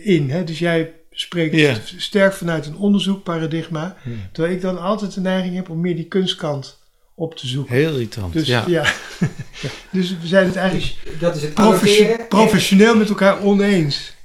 in. 0.05 0.31
Hè? 0.31 0.45
Dus 0.45 0.59
jij 0.59 0.95
spreekt 1.11 1.95
sterk 1.97 2.33
vanuit 2.33 2.67
een 2.67 2.77
onderzoekparadigma, 2.77 3.97
terwijl 4.33 4.55
ik 4.55 4.61
dan 4.61 4.81
altijd 4.81 5.15
de 5.15 5.21
neiging 5.21 5.55
heb 5.55 5.71
om 5.71 5.81
meer 5.81 5.97
die 5.97 6.09
kunstkant 6.09 6.79
op 7.15 7.35
te 7.35 7.47
zoeken. 7.47 7.75
Heel 7.75 7.93
irritant. 7.93 8.33
Dus 8.33 8.47
ja. 8.47 8.65
ja, 8.67 8.85
dus 9.91 10.19
we 10.21 10.27
zijn 10.27 10.47
het 10.47 10.57
eigenlijk 10.57 10.95
Dat 11.19 11.37
is 11.37 11.43
het 11.43 11.55
profession- 11.55 12.27
professioneel 12.29 12.97
met 12.97 13.09
elkaar 13.09 13.43
oneens. 13.43 14.17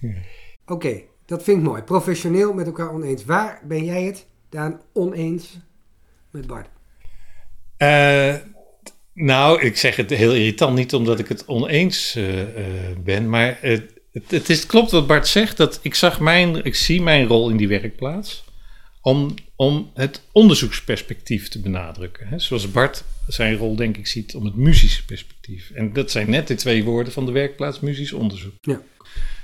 Oké, 0.65 1.01
dat 1.25 1.44
vind 1.44 1.58
ik 1.58 1.63
mooi. 1.63 1.82
Professioneel 1.82 2.53
met 2.53 2.65
elkaar 2.65 2.91
oneens. 2.91 3.25
Waar 3.25 3.62
ben 3.67 3.86
jij 3.86 4.03
het, 4.03 4.25
Daan, 4.50 4.82
oneens 4.94 5.58
met 6.32 6.48
Bart? 6.48 6.67
Eh, 7.77 8.36
nou, 9.13 9.62
ik 9.62 9.77
zeg 9.77 9.96
het 9.96 10.10
heel 10.10 10.34
irritant, 10.34 10.75
niet 10.75 10.94
omdat 10.94 11.20
ik 11.20 11.27
het 11.27 11.48
oneens 11.48 12.15
eh, 12.15 12.41
eh, 12.41 12.98
ben, 13.03 13.29
maar 13.29 13.58
het, 13.62 13.94
het, 14.12 14.32
het 14.32 14.50
is, 14.50 14.60
het 14.60 14.67
klopt 14.67 14.91
wat 14.91 15.08
Bart 15.08 15.27
zegt, 15.27 15.58
dat 15.58 15.79
ik, 15.82 15.96
zag 15.96 16.20
mijn, 16.20 16.63
ik 16.63 16.75
zie 16.75 17.01
mijn 17.01 17.27
rol 17.27 17.50
in 17.50 17.58
die 17.58 17.67
werkplaats 17.67 18.44
om, 19.01 19.34
om 19.55 19.91
het 19.94 20.22
onderzoeksperspectief 20.32 21.48
te 21.48 21.62
benadrukken. 21.62 22.27
Hè? 22.27 22.39
Zoals 22.39 22.72
Bart 22.72 23.03
zijn 23.27 23.55
rol 23.55 23.75
denk 23.75 23.98
ik 23.98 24.08
ziet 24.08 24.36
om 24.36 24.46
het 24.46 24.55
muzische 24.55 25.05
perspectief. 25.05 25.72
En 25.72 25.94
dat 25.94 26.12
zijn 26.12 26.29
net 26.29 26.48
de 26.48 26.55
twee 26.55 26.84
woorden 26.84 27.13
van 27.13 27.25
de 27.25 27.32
werkplaats, 27.32 27.79
muzisch 27.79 28.13
onderzoek. 28.13 28.53
Ja. 28.62 28.82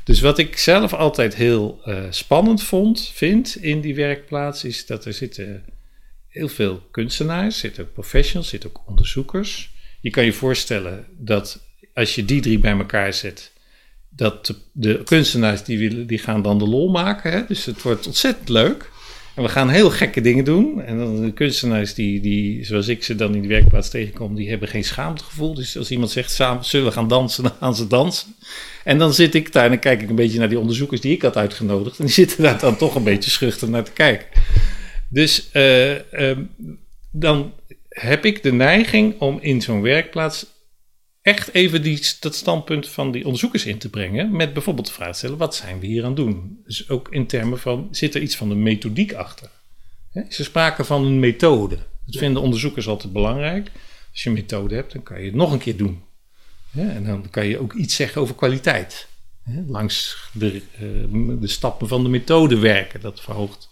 Dus 0.03 0.21
wat 0.21 0.37
ik 0.37 0.57
zelf 0.57 0.93
altijd 0.93 1.35
heel 1.35 1.81
eh, 1.85 2.03
spannend 2.09 2.63
vond, 2.63 3.11
vind 3.13 3.55
in 3.55 3.81
die 3.81 3.95
werkplaats, 3.95 4.63
is 4.63 4.85
dat 4.85 5.05
er 5.05 5.13
zitten 5.13 5.65
heel 6.27 6.47
veel 6.47 6.81
kunstenaars, 6.91 7.59
zitten 7.59 7.83
ook 7.83 7.93
professionals, 7.93 8.49
zitten 8.49 8.69
ook 8.69 8.83
onderzoekers. 8.87 9.71
Je 10.01 10.09
kan 10.09 10.25
je 10.25 10.33
voorstellen 10.33 11.05
dat 11.17 11.59
als 11.93 12.15
je 12.15 12.25
die 12.25 12.41
drie 12.41 12.59
bij 12.59 12.71
elkaar 12.71 13.13
zet, 13.13 13.51
dat 14.09 14.45
de, 14.45 14.55
de 14.71 15.03
kunstenaars 15.03 15.63
die, 15.63 15.77
willen, 15.77 16.07
die 16.07 16.19
gaan 16.19 16.41
dan 16.41 16.57
de 16.57 16.67
lol 16.67 16.89
maken. 16.89 17.31
Hè? 17.31 17.45
Dus 17.45 17.65
het 17.65 17.81
wordt 17.81 18.07
ontzettend 18.07 18.49
leuk. 18.49 18.91
En 19.35 19.43
we 19.43 19.49
gaan 19.49 19.69
heel 19.69 19.89
gekke 19.89 20.21
dingen 20.21 20.43
doen. 20.43 20.81
En 20.81 20.97
dan 20.97 21.21
de 21.21 21.33
kunstenaars 21.33 21.93
die, 21.93 22.21
die, 22.21 22.65
zoals 22.65 22.87
ik 22.87 23.03
ze 23.03 23.15
dan 23.15 23.35
in 23.35 23.41
die 23.41 23.49
werkplaats 23.49 23.89
tegenkom, 23.89 24.35
die 24.35 24.49
hebben 24.49 24.67
geen 24.67 24.83
schaamtegevoel. 24.83 25.53
Dus 25.53 25.77
als 25.77 25.91
iemand 25.91 26.11
zegt, 26.11 26.31
samen 26.31 26.65
zullen 26.65 26.85
we 26.85 26.91
gaan 26.91 27.07
dansen, 27.07 27.43
dan 27.47 27.53
gaan 27.59 27.75
ze 27.75 27.87
dansen. 27.87 28.35
En 28.83 28.97
dan 28.97 29.13
zit 29.13 29.35
ik 29.35 29.51
daar 29.51 29.63
en 29.63 29.69
dan 29.69 29.79
kijk 29.79 30.01
ik 30.01 30.09
een 30.09 30.15
beetje 30.15 30.39
naar 30.39 30.49
die 30.49 30.59
onderzoekers 30.59 31.01
die 31.01 31.13
ik 31.13 31.21
had 31.21 31.37
uitgenodigd. 31.37 31.99
En 31.99 32.05
die 32.05 32.13
zitten 32.23 32.43
daar 32.43 32.59
dan 32.59 32.77
toch 32.77 32.95
een 32.95 33.03
beetje 33.03 33.31
schuchter 33.31 33.69
naar 33.69 33.83
te 33.83 33.91
kijken. 33.91 34.27
Dus 35.09 35.49
uh, 35.53 35.95
um, 36.11 36.49
dan 37.11 37.53
heb 37.89 38.25
ik 38.25 38.43
de 38.43 38.53
neiging 38.53 39.19
om 39.19 39.37
in 39.41 39.61
zo'n 39.61 39.81
werkplaats 39.81 40.45
echt 41.21 41.53
even 41.53 41.81
die, 41.81 42.03
dat 42.19 42.35
standpunt 42.35 42.89
van 42.89 43.11
die 43.11 43.23
onderzoekers 43.23 43.65
in 43.65 43.77
te 43.77 43.89
brengen. 43.89 44.35
Met 44.35 44.53
bijvoorbeeld 44.53 44.87
de 44.87 44.93
vraag 44.93 45.11
te 45.11 45.17
stellen: 45.17 45.37
wat 45.37 45.55
zijn 45.55 45.79
we 45.79 45.85
hier 45.85 46.01
aan 46.01 46.07
het 46.07 46.17
doen? 46.17 46.61
Dus 46.65 46.89
ook 46.89 47.07
in 47.11 47.27
termen 47.27 47.59
van: 47.59 47.87
zit 47.91 48.15
er 48.15 48.21
iets 48.21 48.35
van 48.35 48.51
een 48.51 48.63
methodiek 48.63 49.13
achter? 49.13 49.49
He, 50.11 50.21
is 50.21 50.39
er 50.39 50.45
sprake 50.45 50.83
van 50.83 51.05
een 51.05 51.19
methode? 51.19 51.77
Dat 52.05 52.15
vinden 52.15 52.41
onderzoekers 52.41 52.87
altijd 52.87 53.13
belangrijk. 53.13 53.71
Als 54.11 54.23
je 54.23 54.29
een 54.29 54.35
methode 54.35 54.75
hebt, 54.75 54.93
dan 54.93 55.03
kan 55.03 55.19
je 55.19 55.25
het 55.25 55.35
nog 55.35 55.51
een 55.51 55.59
keer 55.59 55.77
doen. 55.77 56.03
en 56.71 57.05
dan 57.05 57.29
kan 57.29 57.45
je 57.45 57.59
ook 57.59 57.73
iets 57.73 57.95
zeggen 57.95 58.21
over 58.21 58.35
kwaliteit. 58.35 59.07
langs 59.67 60.17
de, 60.33 60.61
uh, 60.81 61.41
de 61.41 61.47
stappen 61.47 61.87
van 61.87 62.03
de 62.03 62.09
methode 62.09 62.57
werken. 62.57 63.01
Dat 63.01 63.21
verhoogt 63.21 63.69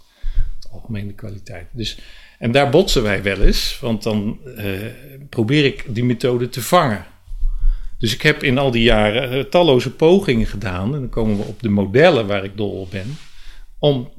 de 0.60 0.68
algemene 0.72 1.14
kwaliteit. 1.14 1.68
Dus, 1.72 2.00
en 2.40 2.52
daar 2.52 2.70
botsen 2.70 3.04
wij 3.04 3.24
wel 3.24 3.42
eens, 3.42 3.80
want 3.82 4.04
dan 4.04 4.40
uh, 4.46 4.86
probeer 5.30 5.66
ik 5.66 5.86
die 5.88 6.04
methode 6.04 6.50
te 6.50 6.62
vangen. 6.62 7.06
Dus 8.00 8.14
ik 8.14 8.22
heb 8.22 8.44
in 8.44 8.58
al 8.58 8.72
die 8.72 8.84
jaren 8.84 9.38
uh, 9.38 9.44
talloze 9.44 9.92
pogingen 9.92 10.48
gedaan. 10.48 10.94
En 10.94 11.00
dan 11.00 11.10
komen 11.10 11.38
we 11.38 11.44
op 11.44 11.62
de 11.62 11.70
modellen 11.70 12.28
waar 12.28 12.44
ik 12.44 12.58
dol 12.58 12.72
op 12.72 12.92
ben. 12.92 13.18
Om 13.80 14.12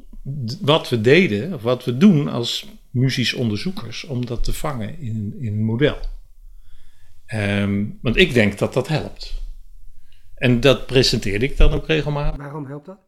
wat 0.61 0.89
we 0.89 1.01
deden, 1.01 1.55
of 1.55 1.63
wat 1.63 1.85
we 1.85 1.97
doen 1.97 2.29
als 2.29 2.67
muzisch 2.91 3.35
onderzoekers, 3.35 4.05
om 4.05 4.27
dat 4.27 4.45
te 4.45 4.53
vangen 4.53 4.99
in, 4.99 5.37
in 5.41 5.53
een 5.53 5.65
model. 5.65 5.97
Um, 7.35 7.99
want 8.03 8.17
ik 8.17 8.35
denk 8.35 8.59
dat 8.59 8.75
dat 8.75 8.89
helpt. 8.89 9.35
En 10.35 10.61
dat 10.61 10.87
presenteerde 10.87 11.45
ik 11.45 11.57
dan 11.57 11.73
ook 11.73 11.87
regelmatig. 11.87 12.37
Waarom 12.37 12.67
helpt 12.67 12.87
dat? 12.87 12.99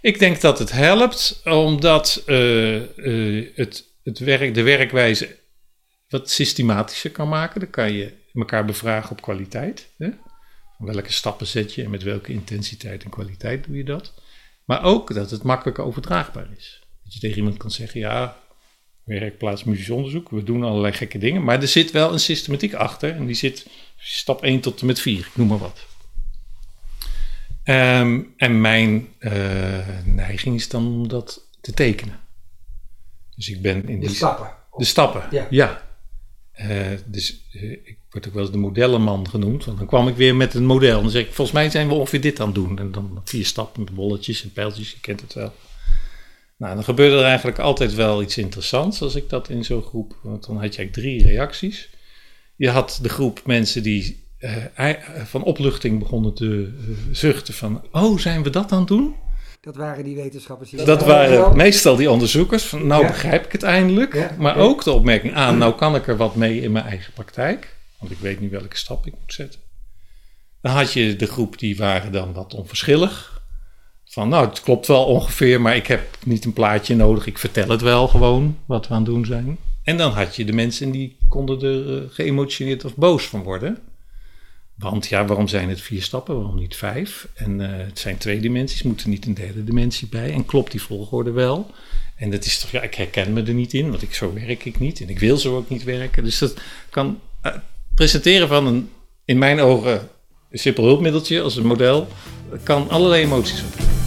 Ik 0.00 0.18
denk 0.18 0.40
dat 0.40 0.58
het 0.58 0.72
helpt 0.72 1.40
omdat 1.44 2.22
uh, 2.26 2.96
uh, 2.96 3.48
het, 3.54 3.84
het 4.02 4.18
werk, 4.18 4.54
de 4.54 4.62
werkwijze 4.62 5.36
wat 6.08 6.30
systematischer 6.30 7.10
kan 7.10 7.28
maken. 7.28 7.60
Dan 7.60 7.70
kan 7.70 7.92
je 7.92 8.12
elkaar 8.38 8.64
bevragen 8.64 9.10
op 9.10 9.22
kwaliteit. 9.22 9.88
Hè? 9.98 10.08
Welke 10.78 11.12
stappen 11.12 11.46
zet 11.46 11.74
je 11.74 11.84
en 11.84 11.90
met 11.90 12.02
welke 12.02 12.32
intensiteit 12.32 13.04
en 13.04 13.10
kwaliteit 13.10 13.64
doe 13.64 13.76
je 13.76 13.84
dat? 13.84 14.14
Maar 14.64 14.82
ook 14.82 15.14
dat 15.14 15.30
het 15.30 15.42
makkelijk 15.42 15.78
overdraagbaar 15.78 16.48
is. 16.56 16.86
Dat 17.04 17.14
je 17.14 17.20
tegen 17.20 17.36
iemand 17.36 17.56
kan 17.56 17.70
zeggen: 17.70 18.00
ja, 18.00 18.36
werkplaats 19.04 19.64
muzisch 19.64 19.90
onderzoek, 19.90 20.30
we 20.30 20.42
doen 20.42 20.64
allerlei 20.64 20.92
gekke 20.92 21.18
dingen, 21.18 21.44
maar 21.44 21.60
er 21.60 21.68
zit 21.68 21.90
wel 21.90 22.12
een 22.12 22.20
systematiek 22.20 22.74
achter 22.74 23.14
en 23.14 23.26
die 23.26 23.34
zit 23.34 23.66
stap 23.96 24.42
1 24.42 24.60
tot 24.60 24.80
en 24.80 24.86
met 24.86 25.00
4, 25.00 25.18
ik 25.18 25.36
noem 25.36 25.48
maar 25.48 25.58
wat. 25.58 25.86
Um, 27.64 28.34
en 28.36 28.60
mijn 28.60 29.08
uh, 29.18 29.32
neiging 30.04 30.56
is 30.56 30.68
dan 30.68 30.86
om 30.86 31.08
dat 31.08 31.48
te 31.60 31.72
tekenen. 31.72 32.20
Dus 33.36 33.48
ik 33.48 33.62
ben 33.62 33.88
in 33.88 34.00
de 34.00 34.06
die 34.06 34.16
stappen. 34.16 34.50
De 34.76 34.84
stappen, 34.84 35.22
Ja. 35.30 35.46
ja. 35.50 35.87
Uh, 36.60 36.86
dus 37.06 37.40
uh, 37.52 37.70
ik 37.70 37.98
word 38.10 38.26
ook 38.26 38.32
wel 38.32 38.42
eens 38.42 38.52
de 38.52 38.58
modellenman 38.58 39.28
genoemd. 39.28 39.64
Want 39.64 39.78
dan 39.78 39.86
kwam 39.86 40.08
ik 40.08 40.16
weer 40.16 40.36
met 40.36 40.54
een 40.54 40.66
model. 40.66 40.96
En 40.96 41.02
dan 41.02 41.10
zeg 41.10 41.22
ik, 41.22 41.32
volgens 41.32 41.56
mij 41.56 41.70
zijn 41.70 41.88
we 41.88 41.94
ongeveer 41.94 42.20
dit 42.20 42.40
aan 42.40 42.46
het 42.46 42.54
doen. 42.54 42.78
En 42.78 42.92
dan 42.92 43.20
vier 43.24 43.46
stappen 43.46 43.84
met 43.84 43.94
bolletjes 43.94 44.42
en 44.42 44.52
pijltjes, 44.52 44.90
je 44.90 45.00
kent 45.00 45.20
het 45.20 45.34
wel. 45.34 45.52
Nou, 46.56 46.74
dan 46.74 46.84
gebeurde 46.84 47.16
er 47.16 47.24
eigenlijk 47.24 47.58
altijd 47.58 47.94
wel 47.94 48.22
iets 48.22 48.38
interessants 48.38 49.02
als 49.02 49.14
ik 49.14 49.28
dat 49.28 49.48
in 49.48 49.64
zo'n 49.64 49.82
groep... 49.82 50.16
Want 50.22 50.46
dan 50.46 50.56
had 50.56 50.74
je 50.74 50.78
eigenlijk 50.78 50.92
drie 50.92 51.26
reacties. 51.26 51.88
Je 52.56 52.70
had 52.70 52.98
de 53.02 53.08
groep 53.08 53.40
mensen 53.46 53.82
die 53.82 54.24
uh, 54.38 54.90
van 55.24 55.42
opluchting 55.42 55.98
begonnen 55.98 56.34
te 56.34 56.72
zuchten 57.12 57.54
van... 57.54 57.84
Oh, 57.92 58.18
zijn 58.18 58.42
we 58.42 58.50
dat 58.50 58.72
aan 58.72 58.78
het 58.78 58.88
doen? 58.88 59.14
Dat 59.68 59.76
waren 59.76 60.04
die 60.04 60.16
wetenschappers. 60.16 60.70
Die 60.70 60.84
dat 60.84 61.04
waren 61.04 61.56
meestal 61.56 61.96
die 61.96 62.10
onderzoekers. 62.10 62.64
Van, 62.64 62.86
nou 62.86 63.02
ja. 63.02 63.08
begrijp 63.08 63.44
ik 63.44 63.52
het 63.52 63.62
eindelijk. 63.62 64.14
Ja, 64.14 64.34
maar 64.38 64.56
ja. 64.56 64.62
ook 64.62 64.84
de 64.84 64.92
opmerking 64.92 65.34
aan, 65.34 65.58
nou 65.58 65.74
kan 65.74 65.94
ik 65.94 66.06
er 66.06 66.16
wat 66.16 66.34
mee 66.34 66.60
in 66.60 66.72
mijn 66.72 66.84
eigen 66.84 67.12
praktijk. 67.12 67.76
Want 67.98 68.12
ik 68.12 68.18
weet 68.18 68.40
niet 68.40 68.50
welke 68.50 68.76
stap 68.76 69.06
ik 69.06 69.12
moet 69.20 69.32
zetten. 69.32 69.60
Dan 70.60 70.72
had 70.72 70.92
je 70.92 71.16
de 71.16 71.26
groep 71.26 71.58
die 71.58 71.76
waren 71.76 72.12
dan 72.12 72.32
wat 72.32 72.54
onverschillig. 72.54 73.42
Van 74.04 74.28
nou, 74.28 74.48
het 74.48 74.60
klopt 74.60 74.86
wel 74.86 75.04
ongeveer, 75.04 75.60
maar 75.60 75.76
ik 75.76 75.86
heb 75.86 76.16
niet 76.24 76.44
een 76.44 76.52
plaatje 76.52 76.96
nodig. 76.96 77.26
Ik 77.26 77.38
vertel 77.38 77.68
het 77.68 77.80
wel 77.80 78.08
gewoon 78.08 78.58
wat 78.66 78.88
we 78.88 78.94
aan 78.94 79.02
het 79.02 79.10
doen 79.10 79.24
zijn. 79.24 79.58
En 79.82 79.96
dan 79.96 80.12
had 80.12 80.36
je 80.36 80.44
de 80.44 80.52
mensen 80.52 80.90
die 80.90 81.16
konden 81.28 81.60
er 81.60 82.02
uh, 82.02 82.02
geëmotioneerd 82.10 82.84
of 82.84 82.96
boos 82.96 83.26
van 83.26 83.42
worden. 83.42 83.78
Want 84.78 85.06
ja, 85.06 85.24
waarom 85.24 85.48
zijn 85.48 85.68
het 85.68 85.80
vier 85.80 86.02
stappen, 86.02 86.34
waarom 86.34 86.58
niet 86.58 86.76
vijf? 86.76 87.28
En 87.34 87.60
uh, 87.60 87.68
het 87.70 87.98
zijn 87.98 88.18
twee 88.18 88.40
dimensies, 88.40 88.82
moet 88.82 89.02
er 89.02 89.08
niet 89.08 89.26
een 89.26 89.34
derde 89.34 89.64
dimensie 89.64 90.08
bij? 90.08 90.32
En 90.32 90.46
klopt 90.46 90.70
die 90.70 90.82
volgorde 90.82 91.30
wel? 91.30 91.70
En 92.16 92.30
dat 92.30 92.44
is 92.44 92.58
toch, 92.58 92.70
ja, 92.70 92.82
ik 92.82 92.94
herken 92.94 93.32
me 93.32 93.42
er 93.42 93.54
niet 93.54 93.74
in, 93.74 93.90
want 93.90 94.02
ik, 94.02 94.14
zo 94.14 94.32
werk 94.32 94.64
ik 94.64 94.78
niet. 94.78 95.00
En 95.00 95.08
ik 95.08 95.18
wil 95.18 95.36
zo 95.36 95.56
ook 95.56 95.68
niet 95.68 95.84
werken. 95.84 96.24
Dus 96.24 96.38
dat 96.38 96.54
kan 96.90 97.20
uh, 97.46 97.52
presenteren 97.94 98.48
van 98.48 98.66
een, 98.66 98.90
in 99.24 99.38
mijn 99.38 99.60
ogen, 99.60 100.08
een 100.50 100.58
simpel 100.58 100.84
hulpmiddeltje 100.84 101.42
als 101.42 101.56
een 101.56 101.66
model, 101.66 102.08
kan 102.62 102.88
allerlei 102.88 103.22
emoties 103.22 103.62
op. 103.62 103.97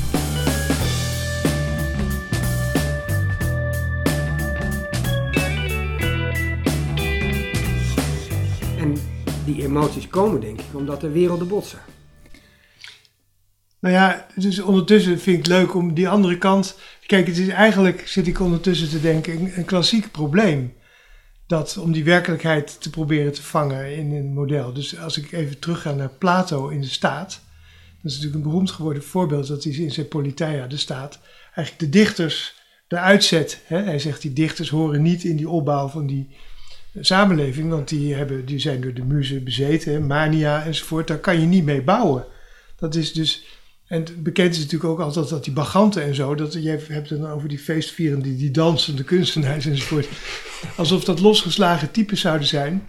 die 9.53 9.63
emoties 9.63 10.07
komen, 10.07 10.41
denk 10.41 10.59
ik, 10.59 10.65
omdat 10.73 11.01
de 11.01 11.09
werelden 11.09 11.47
botsen. 11.47 11.79
Nou 13.79 13.93
ja, 13.93 14.27
dus 14.35 14.59
ondertussen 14.59 15.19
vind 15.19 15.37
ik 15.37 15.45
het 15.45 15.51
leuk 15.51 15.75
om 15.75 15.93
die 15.93 16.09
andere 16.09 16.37
kant. 16.37 16.77
Kijk, 17.05 17.27
het 17.27 17.37
is 17.37 17.47
eigenlijk, 17.47 18.07
zit 18.07 18.27
ik 18.27 18.39
ondertussen 18.39 18.89
te 18.89 19.01
denken, 19.01 19.57
een, 19.57 19.65
klassiek 19.65 20.11
probleem. 20.11 20.73
Dat 21.47 21.77
om 21.77 21.91
die 21.91 22.03
werkelijkheid 22.03 22.81
te 22.81 22.89
proberen 22.89 23.33
te 23.33 23.41
vangen 23.41 23.95
in 23.95 24.11
een 24.11 24.33
model. 24.33 24.73
Dus 24.73 24.99
als 24.99 25.17
ik 25.17 25.31
even 25.31 25.59
terugga 25.59 25.91
naar 25.91 26.09
Plato 26.09 26.67
in 26.67 26.81
de 26.81 26.87
staat. 26.87 27.41
Dat 28.01 28.11
is 28.11 28.17
natuurlijk 28.17 28.35
een 28.35 28.49
beroemd 28.49 28.71
geworden 28.71 29.03
voorbeeld 29.03 29.47
dat 29.47 29.63
hij 29.63 29.73
in 29.73 29.91
zijn 29.91 30.07
Politeia, 30.07 30.67
de 30.67 30.77
staat, 30.77 31.19
eigenlijk 31.43 31.79
de 31.79 31.99
dichters 31.99 32.55
eruit 32.87 33.23
zet. 33.23 33.61
Hè? 33.65 33.81
Hij 33.83 33.99
zegt 33.99 34.21
die 34.21 34.33
dichters 34.33 34.69
horen 34.69 35.01
niet 35.01 35.23
in 35.23 35.35
die 35.35 35.49
opbouw 35.49 35.87
van 35.87 36.07
die 36.07 36.35
samenleving, 36.99 37.69
want 37.69 37.89
die, 37.89 38.13
hebben, 38.13 38.45
die 38.45 38.59
zijn 38.59 38.81
door 38.81 38.93
de 38.93 39.03
muze 39.03 39.39
bezeten, 39.39 40.07
mania 40.07 40.63
enzovoort. 40.63 41.07
Daar 41.07 41.19
kan 41.19 41.39
je 41.39 41.45
niet 41.45 41.63
mee 41.63 41.81
bouwen. 41.81 42.25
Dat 42.75 42.95
is 42.95 43.13
dus, 43.13 43.43
en 43.87 44.05
bekend 44.17 44.53
is 44.53 44.57
natuurlijk 44.57 44.89
ook 44.89 44.99
altijd 44.99 45.29
dat 45.29 45.43
die 45.43 45.53
baganten 45.53 46.03
en 46.03 46.15
zo, 46.15 46.35
dat 46.35 46.53
je 46.53 46.69
hebt 46.69 47.09
het 47.09 47.21
dan 47.21 47.31
over 47.31 47.49
die 47.49 47.59
feestvierende, 47.59 48.35
die 48.35 48.51
dansende 48.51 49.03
kunstenaars 49.03 49.65
enzovoort, 49.65 50.07
alsof 50.75 51.03
dat 51.03 51.19
losgeslagen 51.19 51.91
types 51.91 52.21
zouden 52.21 52.47
zijn. 52.47 52.87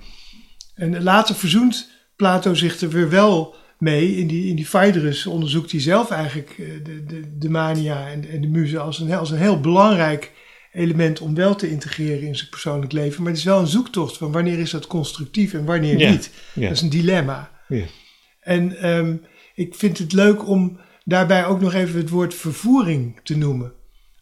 En 0.75 1.03
later 1.03 1.35
verzoent 1.35 1.91
Plato 2.17 2.55
zich 2.55 2.81
er 2.81 2.91
weer 2.91 3.11
wel 3.11 3.55
mee. 3.79 4.17
In 4.17 4.27
die, 4.27 4.49
in 4.49 4.57
die 4.57 4.67
Phaedrus 4.67 5.27
onderzoekt 5.27 5.71
hij 5.71 5.81
zelf 5.81 6.11
eigenlijk 6.11 6.57
de, 6.85 7.05
de, 7.05 7.39
de 7.39 7.49
mania 7.49 8.09
en, 8.09 8.29
en 8.29 8.41
de 8.41 8.49
muze 8.49 8.79
als 8.79 8.99
een, 8.99 9.13
als 9.13 9.31
een 9.31 9.39
heel 9.39 9.61
belangrijk 9.61 10.33
element 10.73 11.21
om 11.21 11.35
wel 11.35 11.55
te 11.55 11.71
integreren 11.71 12.27
in 12.27 12.37
zijn 12.37 12.51
persoonlijk 12.51 12.93
leven. 12.93 13.23
Maar 13.23 13.31
het 13.31 13.41
is 13.41 13.47
wel 13.47 13.61
een 13.61 13.67
zoektocht 13.67 14.17
van 14.17 14.33
wanneer 14.33 14.59
is 14.59 14.71
dat 14.71 14.87
constructief 14.87 15.53
en 15.53 15.65
wanneer 15.65 15.99
Ja, 15.99 16.11
niet. 16.11 16.31
ja. 16.55 16.63
Dat 16.63 16.77
is 16.77 16.83
een 16.83 16.91
dilemma. 16.91 17.51
Ja. 17.69 17.85
En 18.41 18.77
ehm, 18.77 19.17
ik 19.55 19.75
vind 19.75 19.99
het 19.99 20.13
leuk 20.13 20.49
om 20.49 20.81
daarbij 21.05 21.47
ook 21.47 21.61
nog 21.61 21.75
even 21.75 22.01
het 22.01 22.09
woord 22.09 22.35
vervoering 22.35 23.21
te 23.23 23.37
noemen. 23.37 23.73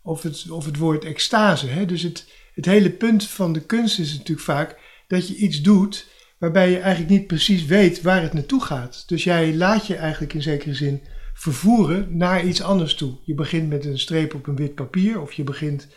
Of 0.03 0.23
het, 0.23 0.51
of 0.51 0.65
het 0.65 0.77
woord 0.77 1.05
extase. 1.05 1.67
Hè? 1.67 1.87
Dus 1.87 2.03
het, 2.03 2.33
het 2.55 2.65
hele 2.65 2.91
punt 2.91 3.27
van 3.29 3.53
de 3.53 3.61
kunst 3.61 3.99
is 3.99 4.13
natuurlijk 4.13 4.41
vaak 4.47 4.79
dat 5.09 5.29
je 5.29 5.37
iets 5.37 5.61
doet 5.61 6.07
waarbij 6.39 6.71
je 6.71 6.79
eigenlijk 6.79 7.11
niet 7.11 7.27
precies 7.27 7.65
weet 7.65 8.03
waar 8.03 8.23
het 8.23 8.33
naartoe 8.33 8.63
gaat. 8.63 9.05
Dus 9.09 9.25
jij 9.25 9.55
laat 9.55 9.87
je 9.87 9.95
eigenlijk 9.97 10.35
in 10.35 10.43
zekere 10.43 10.75
zin 10.75 11.03
vervoeren 11.35 12.17
naar 12.17 12.45
iets 12.45 12.63
anders 12.63 12.95
toe. 12.95 13.17
Je 13.25 13.35
begint 13.35 13.69
met 13.69 13.85
een 13.85 13.99
streep 13.99 14.35
op 14.35 14.47
een 14.47 14.57
wit 14.57 14.75
papier 14.75 15.21
of 15.21 15.33
je 15.33 15.45
begint 15.45 15.89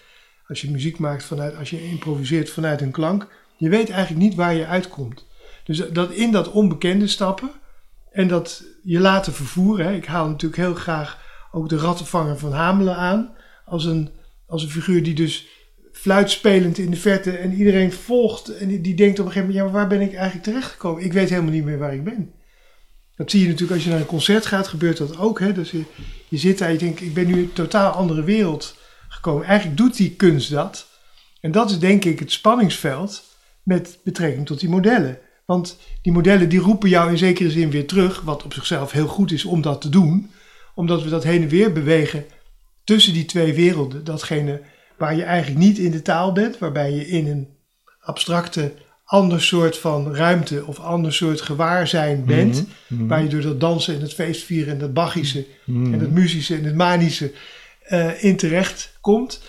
als 0.47 0.61
je 0.61 0.71
muziek 0.71 0.97
maakt 0.97 1.23
vanuit, 1.23 1.55
als 1.55 1.69
je 1.69 1.89
improviseert 1.89 2.49
vanuit 2.49 2.81
een 2.81 2.91
klank. 2.91 3.27
Je 3.57 3.69
weet 3.69 3.89
eigenlijk 3.89 4.23
niet 4.23 4.35
waar 4.35 4.53
je 4.53 4.65
uitkomt. 4.65 5.25
Dus 5.63 5.77
dat 5.91 6.11
in 6.11 6.31
dat 6.31 6.51
onbekende 6.51 7.07
stappen 7.07 7.51
en 8.11 8.27
dat 8.27 8.63
je 8.83 8.99
laten 8.99 9.33
vervoeren. 9.33 9.95
Ik 9.95 10.05
haal 10.05 10.27
natuurlijk 10.27 10.61
heel 10.61 10.75
graag 10.75 11.21
ook 11.51 11.69
de 11.69 11.77
rattenvanger 11.77 12.37
van 12.37 12.51
Hamelen 12.51 12.95
aan. 12.95 13.35
Als 13.65 13.85
een, 13.85 14.09
als 14.45 14.63
een 14.63 14.69
figuur 14.69 15.03
die 15.03 15.13
dus 15.13 15.47
fluitspelend 15.91 16.77
in 16.77 16.91
de 16.91 16.97
verte 16.97 17.31
en 17.31 17.53
iedereen 17.53 17.91
volgt. 17.91 18.57
En 18.57 18.81
die, 18.81 18.95
denkt 18.95 19.19
op 19.19 19.25
een 19.25 19.31
gegeven 19.31 19.53
moment, 19.53 19.67
ja, 19.67 19.79
waar 19.79 19.87
ben 19.87 20.01
ik 20.01 20.13
eigenlijk 20.13 20.43
terechtgekomen? 20.43 21.03
Ik 21.03 21.13
weet 21.13 21.29
helemaal 21.29 21.51
niet 21.51 21.65
meer 21.65 21.77
waar 21.77 21.93
ik 21.93 22.03
ben. 22.03 22.31
Dat 23.15 23.31
zie 23.31 23.41
je 23.41 23.45
natuurlijk 23.45 23.73
als 23.73 23.83
je 23.83 23.89
naar 23.89 23.99
een 23.99 24.05
concert 24.05 24.45
gaat, 24.45 24.67
gebeurt 24.67 24.97
dat 24.97 25.17
ook. 25.17 25.39
Hè? 25.39 25.53
Dus 25.53 25.71
je, 25.71 25.83
je 26.27 26.37
zit 26.37 26.57
daar, 26.57 26.71
je 26.71 26.77
denkt, 26.77 27.01
ik 27.01 27.13
ben 27.13 27.27
nu 27.27 27.33
in 27.33 27.39
een 27.39 27.53
totaal 27.53 27.91
andere 27.91 28.23
wereld 28.23 28.75
gekomen. 29.23 29.47
Eigenlijk 29.47 29.77
doet 29.77 29.97
die 29.97 30.15
kunst 30.15 30.51
dat. 30.51 30.87
En 31.41 31.51
dat 31.51 31.69
is 31.69 31.79
denk 31.79 32.05
ik 32.05 32.19
het 32.19 32.31
spanningsveld 32.31 33.23
met 33.63 33.99
betrekking 34.03 34.45
tot 34.45 34.59
die 34.59 34.69
modellen. 34.69 35.17
Want 35.45 35.77
die 36.01 36.11
modellen 36.11 36.49
die 36.49 36.59
roepen 36.59 36.89
jou 36.89 37.11
in 37.11 37.17
zekere 37.17 37.51
zin 37.51 37.69
weer 37.69 37.87
terug, 37.87 38.21
wat 38.21 38.43
op 38.43 38.53
zichzelf 38.53 38.91
heel 38.91 39.07
goed 39.07 39.31
is 39.31 39.45
om 39.45 39.61
dat 39.61 39.81
te 39.81 39.89
doen. 39.89 40.31
Omdat 40.75 41.03
we 41.03 41.09
dat 41.09 41.23
heen 41.23 41.41
en 41.41 41.47
weer 41.47 41.71
bewegen 41.73 42.25
tussen 42.83 43.13
die 43.13 43.25
twee 43.25 43.53
werelden. 43.53 44.03
Datgene 44.03 44.61
waar 44.97 45.15
je 45.15 45.23
eigenlijk 45.23 45.65
niet 45.65 45.77
in 45.77 45.91
de 45.91 46.01
taal 46.01 46.31
bent, 46.31 46.57
waarbij 46.57 46.91
je 46.91 47.07
in 47.07 47.27
een 47.27 47.47
abstracte 47.99 48.73
ander 49.05 49.41
soort 49.41 49.77
van 49.77 50.15
ruimte 50.15 50.65
of 50.65 50.79
ander 50.79 51.13
soort 51.13 51.41
gewaarzijn 51.41 52.25
bent. 52.25 52.65
Mhm. 52.87 53.07
Waar 53.07 53.23
je 53.23 53.29
door 53.29 53.41
dat 53.41 53.59
dansen 53.59 53.95
en 53.95 54.01
het 54.01 54.13
feestvieren 54.13 54.73
en 54.73 54.79
dat 54.79 54.93
Bachische 54.93 55.45
Mhm. 55.65 55.93
en 55.93 55.99
het 55.99 56.11
muzische 56.11 56.55
en 56.55 56.63
het 56.63 56.75
manische 56.75 57.31
eh, 57.83 58.23
in 58.23 58.35
terecht 58.35 58.97
komt. 59.01 59.41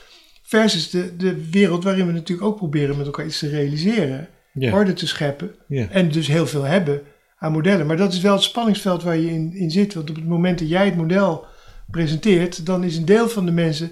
Versus 0.42 0.90
de, 0.90 1.16
de 1.16 1.50
wereld 1.50 1.84
waarin 1.84 2.06
we 2.06 2.12
natuurlijk 2.12 2.48
ook 2.48 2.56
proberen 2.56 2.96
met 2.96 3.06
elkaar 3.06 3.26
iets 3.26 3.38
te 3.38 3.48
realiseren. 3.48 4.28
Ja. 4.52 4.72
Orde 4.72 4.92
te 4.92 5.06
scheppen. 5.06 5.54
En 5.68 6.10
dus 6.10 6.26
heel 6.26 6.46
veel 6.46 6.62
hebben 6.62 7.02
aan 7.38 7.52
modellen. 7.52 7.86
Maar 7.86 7.96
dat 7.96 8.12
is 8.12 8.20
wel 8.20 8.32
het 8.32 8.42
spanningsveld 8.42 9.02
waar 9.02 9.16
je 9.16 9.30
in, 9.30 9.54
in 9.54 9.70
zit. 9.70 9.94
Want 9.94 10.10
op 10.10 10.16
het 10.16 10.26
moment 10.26 10.58
dat 10.58 10.68
jij 10.68 10.84
het 10.84 10.96
model 10.96 11.46
presenteert, 11.90 12.66
dan 12.66 12.84
is 12.84 12.96
een 12.96 13.04
deel 13.04 13.28
van 13.28 13.46
de 13.46 13.52
mensen 13.52 13.90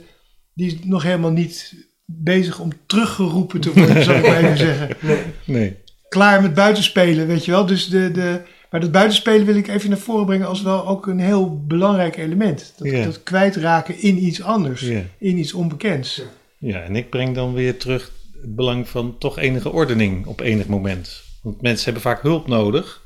die 0.54 0.66
is 0.66 0.76
nog 0.84 1.02
helemaal 1.02 1.30
niet 1.30 1.74
bezig 2.04 2.58
om 2.58 2.70
teruggeroepen 2.86 3.60
te 3.60 3.72
worden, 3.72 4.04
zou 4.04 4.18
ik 4.18 4.26
maar 4.26 4.44
even 4.44 4.56
zeggen. 4.68 4.96
Nee. 5.44 5.76
Klaar 6.08 6.42
met 6.42 6.54
buitenspelen, 6.54 7.26
weet 7.26 7.44
je 7.44 7.50
wel. 7.50 7.66
Dus 7.66 7.88
de, 7.88 8.10
de, 8.10 8.42
maar 8.72 8.80
dat 8.80 8.92
buitenspelen 8.92 9.46
wil 9.46 9.56
ik 9.56 9.68
even 9.68 9.88
naar 9.90 9.98
voren 9.98 10.26
brengen 10.26 10.46
als 10.48 10.62
wel 10.62 10.86
ook 10.86 11.06
een 11.06 11.20
heel 11.20 11.64
belangrijk 11.66 12.16
element. 12.16 12.72
Dat, 12.76 12.90
Ja. 12.90 13.04
dat 13.04 13.22
kwijtraken 13.22 14.00
in 14.02 14.24
iets 14.24 14.42
anders, 14.42 14.80
Ja. 14.80 15.00
in 15.18 15.38
iets 15.38 15.52
onbekends. 15.52 16.22
Ja, 16.58 16.80
en 16.82 16.96
ik 16.96 17.10
breng 17.10 17.34
dan 17.34 17.52
weer 17.52 17.78
terug 17.78 18.10
het 18.42 18.54
belang 18.54 18.88
van 18.88 19.18
toch 19.18 19.38
enige 19.38 19.72
ordening 19.72 20.26
op 20.26 20.40
enig 20.40 20.66
moment. 20.66 21.22
Want 21.42 21.60
mensen 21.62 21.84
hebben 21.84 22.02
vaak 22.02 22.22
hulp 22.22 22.46
nodig 22.46 23.00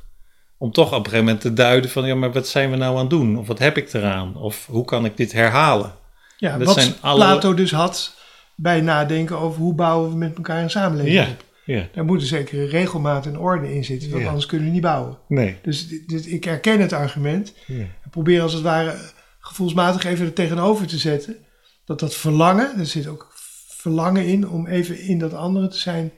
om 0.59 0.73
toch 0.73 0.87
op 0.87 0.93
een 0.99 1.05
gegeven 1.05 1.25
moment 1.25 1.41
te 1.41 1.53
duiden 1.53 1.91
van 1.91 2.07
ja, 2.07 2.15
maar 2.15 2.33
wat 2.33 2.49
zijn 2.49 2.71
we 2.71 2.77
nou 2.77 2.95
aan 2.95 3.01
het 3.01 3.11
doen? 3.11 3.39
Of 3.39 3.47
wat 3.47 3.59
heb 3.59 3.77
ik 3.77 3.93
eraan? 3.93 4.37
Of 4.37 4.67
hoe 4.71 4.85
kan 4.85 5.05
ik 5.05 5.17
dit 5.17 5.33
herhalen? 5.33 5.93
Ja, 6.37 6.59
Dat 6.59 6.67
wat 6.67 6.75
zijn 6.81 6.95
alle- 7.01 7.25
Plato 7.25 7.55
dus 7.55 7.71
had 7.73 8.15
bij 8.55 8.81
nadenken 8.81 9.39
over 9.39 9.61
hoe 9.61 9.75
bouwen 9.75 10.11
we 10.11 10.17
met 10.17 10.37
elkaar 10.37 10.63
een 10.63 10.71
samenleving 10.71 11.15
Ja, 11.15 11.23
op. 11.23 11.45
ja, 11.67 11.89
Daar 11.93 12.05
moet 12.05 12.21
een 12.21 12.27
zekere 12.27 12.65
regelmaat 12.67 13.27
en 13.27 13.39
orde 13.39 13.75
in 13.75 13.85
zitten, 13.85 14.11
want 14.11 14.23
Ja. 14.23 14.29
anders 14.29 14.47
kunnen 14.47 14.67
we 14.67 14.73
niet 14.73 14.83
bouwen. 14.83 15.19
nee. 15.29 15.59
Dus, 15.63 15.89
dus 16.07 16.27
ik 16.27 16.45
herken 16.45 16.81
het 16.81 16.93
argument. 16.93 17.53
Ja. 17.67 17.75
En 17.79 18.11
probeer 18.11 18.43
als 18.43 18.53
het 18.53 18.63
ware 18.63 18.95
gevoelsmatig 19.41 20.05
even 20.05 20.27
er 20.27 20.33
tegenover 20.33 20.87
te 20.87 20.99
zetten. 20.99 21.37
Dat 21.85 22.01
dat 22.01 22.15
verlangen, 22.15 22.79
er 22.79 22.87
zit 22.87 23.07
ook 23.07 23.33
verlangen 23.69 24.27
in 24.27 24.49
om 24.49 24.67
even 24.67 24.99
in 25.01 25.19
dat 25.19 25.35
andere 25.35 25.69
te 25.69 25.79
zijn. 25.79 26.05
Een 26.05 26.13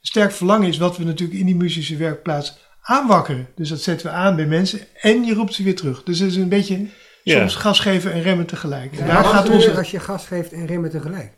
sterk 0.00 0.32
verlangen 0.32 0.68
is 0.68 0.78
wat 0.78 0.96
we 0.96 1.04
natuurlijk 1.04 1.38
in 1.38 1.46
die 1.46 1.56
muzische 1.56 1.96
werkplaats 1.96 2.58
aanwakkeren. 2.82 3.46
Dus 3.54 3.68
dat 3.68 3.80
zetten 3.80 4.06
we 4.06 4.12
aan 4.12 4.36
bij 4.36 4.46
mensen 4.46 4.80
en 5.00 5.24
je 5.24 5.34
roept 5.34 5.54
ze 5.54 5.62
weer 5.62 5.76
terug. 5.76 6.02
Dus 6.02 6.18
het 6.18 6.30
is 6.30 6.36
een 6.36 6.48
beetje 6.48 6.86
Ja. 7.22 7.38
soms 7.38 7.54
gas 7.56 7.80
geven 7.80 8.12
en 8.12 8.22
remmen 8.22 8.46
tegelijk. 8.46 8.92
En 8.98 9.06
daar 9.06 9.22
wat 9.22 9.26
gaat 9.32 9.42
gebeurt 9.44 9.62
er 9.62 9.68
onze... 9.68 9.78
als 9.80 9.90
je 9.90 10.00
gas 10.00 10.26
geeft 10.26 10.52
en 10.52 10.66
remmen 10.66 10.90
tegelijk? 10.90 11.32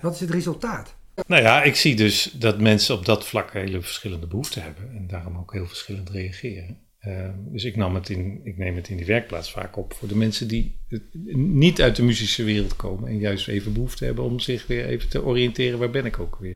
Wat 0.00 0.14
is 0.14 0.20
het 0.20 0.30
resultaat? 0.30 0.94
Nou 1.26 1.42
ja, 1.42 1.62
ik 1.62 1.76
zie 1.76 1.96
dus 1.96 2.30
dat 2.38 2.60
mensen 2.60 2.94
op 2.94 3.04
dat 3.04 3.26
vlak 3.26 3.52
hele 3.52 3.80
verschillende 3.80 4.26
behoeften 4.26 4.62
hebben 4.62 4.90
en 4.90 5.06
daarom 5.06 5.36
ook 5.36 5.52
heel 5.52 5.66
verschillend 5.66 6.10
reageren. 6.10 6.78
Eh, 6.98 7.28
dus 7.36 7.64
ik, 7.64 7.76
nam 7.76 7.94
het 7.94 8.08
in, 8.08 8.40
ik 8.44 8.56
neem 8.56 8.76
het 8.76 8.88
in 8.88 8.96
die 8.96 9.06
werkplaats 9.06 9.50
vaak 9.50 9.76
op 9.76 9.94
voor 9.94 10.08
de 10.08 10.16
mensen 10.16 10.48
die 10.48 10.78
niet 11.34 11.82
uit 11.82 11.96
de 11.96 12.02
muzische 12.02 12.44
wereld 12.44 12.76
komen 12.76 13.08
en 13.08 13.18
juist 13.18 13.48
even 13.48 13.72
behoefte 13.72 14.04
hebben 14.04 14.24
om 14.24 14.40
zich 14.40 14.66
weer 14.66 14.86
even 14.86 15.08
te 15.08 15.24
oriënteren, 15.24 15.78
waar 15.78 15.90
ben 15.90 16.04
ik 16.04 16.18
ook 16.18 16.36
weer. 16.40 16.54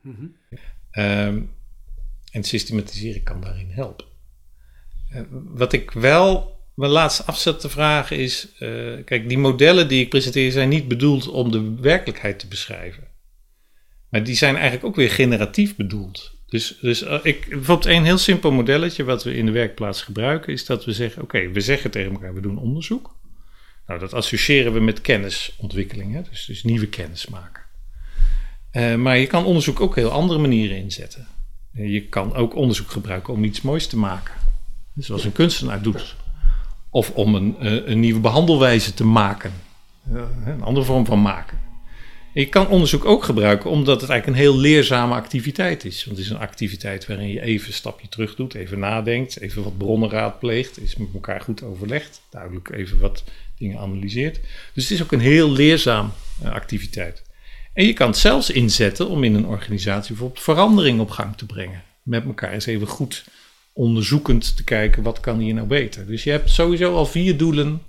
Ehm, 0.91 1.43
en 2.33 2.43
systematiseren 2.43 3.23
kan 3.23 3.41
daarin 3.41 3.71
helpen. 3.71 4.07
Eh, 5.11 5.23
wat 5.31 5.73
ik 5.73 5.91
wel 5.91 6.59
mijn 6.75 6.91
laatste 6.91 7.25
afzet 7.25 7.61
te 7.61 7.69
vragen 7.69 8.19
is, 8.19 8.53
eh, 8.59 9.05
kijk, 9.05 9.29
die 9.29 9.39
modellen 9.39 9.89
die 9.89 10.03
ik 10.03 10.09
presenteer 10.09 10.53
zijn 10.53 10.69
niet 10.69 10.89
bedoeld 10.89 11.29
om 11.29 11.51
de 11.51 11.75
werkelijkheid 11.81 12.39
te 12.39 12.47
beschrijven. 12.47 13.10
Maar 14.11 14.25
die 14.25 14.37
zijn 14.37 14.55
eigenlijk 14.55 14.85
ook 14.85 14.97
weer 14.97 15.11
generatief 15.11 15.77
bedoeld. 15.77 16.39
Dus, 16.47 16.79
dus 16.81 17.03
eh, 17.03 17.19
ik, 17.23 17.49
bijvoorbeeld 17.49 17.95
een 17.95 18.05
heel 18.05 18.19
simpel 18.19 18.53
modelletje 18.53 19.05
wat 19.05 19.25
we 19.25 19.37
in 19.37 19.47
de 19.47 19.53
werkplaats 19.53 20.03
gebruiken, 20.03 20.53
is 20.53 20.65
dat 20.67 20.85
we 20.85 20.93
zeggen: 20.93 21.23
Oké, 21.23 21.51
we 21.51 21.61
zeggen 21.61 21.91
tegen 21.91 22.13
elkaar, 22.13 22.35
we 22.35 22.41
doen 22.41 22.59
onderzoek. 22.59 23.19
Nou, 23.87 24.01
dat 24.01 24.15
associëren 24.15 24.73
we 24.73 24.81
met 24.81 25.01
kennisontwikkeling, 25.01 26.15
hè? 26.15 26.23
Dus, 26.31 26.45
dus 26.45 26.65
nieuwe 26.65 26.89
kennis 26.89 27.27
maken. 27.27 27.63
Eh, 28.71 28.95
maar 28.95 29.19
je 29.19 29.27
kan 29.27 29.45
onderzoek 29.45 29.81
ook 29.81 29.97
heel 29.97 30.11
andere 30.11 30.39
manieren 30.39 30.77
inzetten. 30.77 31.27
Eh, 31.75 31.93
Je 31.93 32.09
kan 32.09 32.35
ook 32.35 32.55
onderzoek 32.55 32.91
gebruiken 32.91 33.33
om 33.33 33.45
iets 33.45 33.61
moois 33.61 33.87
te 33.87 33.97
maken. 33.97 34.35
Dus 34.95 35.07
zoals 35.07 35.25
een 35.25 35.33
kunstenaar 35.33 35.83
doet. 35.83 36.17
Of 36.91 37.11
om 37.11 37.35
een, 37.35 37.57
een 37.91 38.01
nieuwe 38.01 38.21
behandelwijze 38.21 38.95
te 38.95 39.05
maken. 39.05 39.53
Een 40.45 40.63
andere 40.63 40.87
vorm 40.87 41.07
van 41.07 41.23
maken. 41.23 41.70
Je 42.33 42.49
kan 42.49 42.69
onderzoek 42.69 43.05
ook 43.05 43.25
gebruiken 43.25 43.71
omdat 43.71 44.01
het 44.01 44.11
eigenlijk 44.11 44.41
een 44.41 44.45
heel 44.45 44.61
leerzame 44.61 45.15
activiteit 45.15 45.85
is. 45.85 46.05
Want 46.05 46.17
het 46.17 46.27
is 46.27 46.33
een 46.33 46.39
activiteit 46.39 47.07
waarin 47.07 47.29
je 47.29 47.41
even 47.41 47.69
een 47.69 47.75
stapje 47.75 48.09
terug 48.09 48.35
doet, 48.35 48.55
even 48.55 48.79
nadenkt, 48.79 49.41
even 49.41 49.63
wat 49.63 49.79
bronnen 49.79 50.11
raadpleegt, 50.11 50.83
is 50.83 50.97
met 50.97 51.09
elkaar 51.15 51.41
goed 51.41 51.63
overlegd, 51.63 52.21
duidelijk 52.31 52.71
even 52.71 52.99
wat 52.99 53.25
dingen 53.59 53.79
analyseert. 53.79 54.41
Dus 54.75 54.89
het 54.89 54.93
is 54.93 55.03
ook 55.03 55.13
een 55.13 55.21
heel 55.21 55.51
leerzaam 55.51 56.13
eh, 56.43 56.53
activiteit. 56.53 57.23
En 57.73 57.87
je 57.87 57.93
kan 57.93 58.09
het 58.09 58.17
zelfs 58.17 58.51
inzetten 58.51 59.09
om 59.09 59.25
in 59.25 59.35
een 59.35 59.47
organisatie 59.47 60.11
bijvoorbeeld 60.11 60.43
verandering 60.43 61.01
op 61.01 61.11
gang 61.11 61.37
te 61.37 61.47
brengen. 61.47 61.83
Met 62.03 62.25
elkaar 62.25 62.53
eens 62.53 62.67
even 62.67 62.87
goed 62.87 63.25
onderzoekend 63.73 64.57
te 64.57 64.65
kijken 64.65 65.03
wat 65.03 65.21
kan 65.21 65.39
hier 65.39 65.55
nou 65.55 65.67
beter. 65.67 66.07
Dus 66.07 66.25
je 66.25 66.31
hebt 66.31 66.51
sowieso 66.51 66.95
al 66.95 67.07
vier 67.07 67.37
doelen 67.37 67.83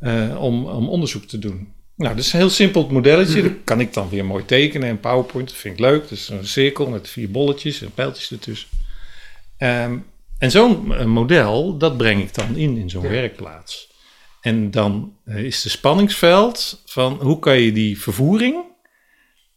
eh, 0.00 0.36
om, 0.42 0.66
om 0.66 0.88
onderzoek 0.88 1.24
te 1.24 1.38
doen. 1.38 1.72
Nou, 2.00 2.14
dat 2.14 2.24
is 2.24 2.32
een 2.32 2.38
heel 2.38 2.50
simpel 2.50 2.88
modelletje. 2.90 3.42
Dat 3.42 3.52
kan 3.64 3.80
ik 3.80 3.92
dan 3.92 4.08
weer 4.08 4.24
mooi 4.24 4.44
tekenen 4.44 4.88
in 4.88 5.00
PowerPoint. 5.00 5.48
Dat 5.48 5.58
vind 5.58 5.74
ik 5.74 5.80
leuk. 5.80 6.08
Dus 6.08 6.28
een 6.28 6.46
cirkel 6.46 6.86
met 6.86 7.08
vier 7.08 7.30
bolletjes 7.30 7.82
en 7.82 7.94
pijltjes 7.94 8.30
ertussen. 8.30 8.68
Ehm, 9.56 9.98
en 10.38 10.50
zo'n 10.50 10.94
eh, 10.94 11.04
model, 11.04 11.78
dat 11.78 11.96
breng 11.96 12.22
ik 12.22 12.34
dan 12.34 12.56
in 12.56 12.76
in 12.76 12.90
zo'n 12.90 13.08
werkplaats. 13.08 13.92
En 14.40 14.70
dan 14.70 15.16
eh, 15.24 15.44
is 15.44 15.62
de 15.62 15.68
spanningsveld 15.68 16.82
van 16.86 17.12
hoe 17.12 17.38
kan 17.38 17.58
je 17.58 17.72
die 17.72 18.00
vervoering 18.00 18.64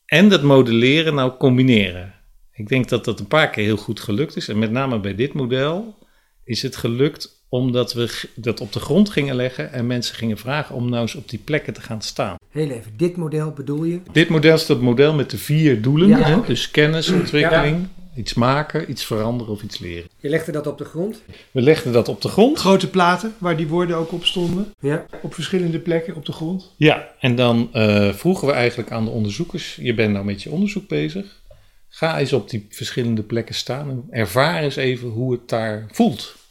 en 0.05 0.29
dat 0.29 0.41
modelleren 0.41 1.15
nou 1.15 1.37
combineren. 1.37 2.13
Ik 2.53 2.67
denk 2.67 2.89
dat 2.89 3.05
dat 3.05 3.19
een 3.19 3.27
paar 3.27 3.49
keer 3.49 3.63
heel 3.63 3.77
goed 3.77 3.99
gelukt 3.99 4.35
is. 4.35 4.47
En 4.47 4.59
met 4.59 4.71
name 4.71 4.99
bij 4.99 5.15
dit 5.15 5.33
model 5.33 5.97
is 6.43 6.61
het 6.61 6.75
gelukt 6.75 7.32
omdat 7.53 7.93
we 7.93 8.29
dat 8.35 8.61
op 8.61 8.71
de 8.71 8.79
grond 8.79 9.09
gingen 9.09 9.35
leggen 9.35 9.73
en 9.73 9.87
mensen 9.87 10.15
gingen 10.15 10.37
vragen 10.37 10.75
om 10.75 10.89
nou 10.89 11.01
eens 11.01 11.15
op 11.15 11.29
die 11.29 11.39
plekken 11.39 11.73
te 11.73 11.81
gaan 11.81 12.01
staan. 12.01 12.35
Heel 12.49 12.69
even, 12.69 12.91
dit 12.97 13.15
model 13.15 13.51
bedoel 13.51 13.83
je? 13.83 13.99
Dit 14.11 14.29
model 14.29 14.53
is 14.53 14.65
dat 14.65 14.81
model 14.81 15.13
met 15.13 15.29
de 15.29 15.37
vier 15.37 15.81
doelen. 15.81 16.07
Ja, 16.07 16.17
hè? 16.17 16.41
Dus 16.45 16.71
kennis, 16.71 17.09
ontwikkeling, 17.09 17.87
iets 18.15 18.33
maken, 18.33 18.89
iets 18.89 19.05
veranderen 19.05 19.53
of 19.53 19.63
iets 19.63 19.79
leren. 19.79 20.09
Je 20.17 20.29
legde 20.29 20.51
dat 20.51 20.67
op 20.67 20.77
de 20.77 20.85
grond? 20.85 21.21
We 21.51 21.61
legden 21.61 21.93
dat 21.93 22.07
op 22.07 22.21
de 22.21 22.27
grond. 22.27 22.57
Grote 22.57 22.89
platen, 22.89 23.33
waar 23.37 23.57
die 23.57 23.67
woorden 23.67 23.97
ook 23.97 24.11
op 24.11 24.25
stonden. 24.25 24.73
Ja. 24.79 25.05
Op 25.21 25.33
verschillende 25.33 25.79
plekken 25.79 26.15
op 26.15 26.25
de 26.25 26.31
grond. 26.31 26.73
Ja, 26.77 27.07
en 27.19 27.35
dan 27.35 27.69
eh, 27.73 28.13
vroegen 28.13 28.47
we 28.47 28.53
eigenlijk 28.53 28.91
aan 28.91 29.05
de 29.05 29.11
onderzoekers: 29.11 29.77
je 29.81 29.93
bent 29.93 30.13
nou 30.13 30.25
met 30.25 30.43
je 30.43 30.51
onderzoek 30.51 30.87
bezig. 30.87 31.41
Ga 31.89 32.19
eens 32.19 32.33
op 32.33 32.49
die 32.49 32.67
verschillende 32.69 33.23
plekken 33.23 33.55
staan 33.55 33.89
en 33.89 34.05
ervaar 34.09 34.63
eens 34.63 34.75
even 34.75 35.09
hoe 35.09 35.31
het 35.31 35.49
daar 35.49 35.85
voelt. 35.91 36.41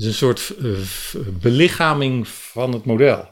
Is 0.00 0.06
een 0.06 0.14
soort 0.14 0.54
eh, 0.58 0.70
belichaming 1.40 2.28
van 2.28 2.72
het 2.72 2.84
model. 2.84 3.28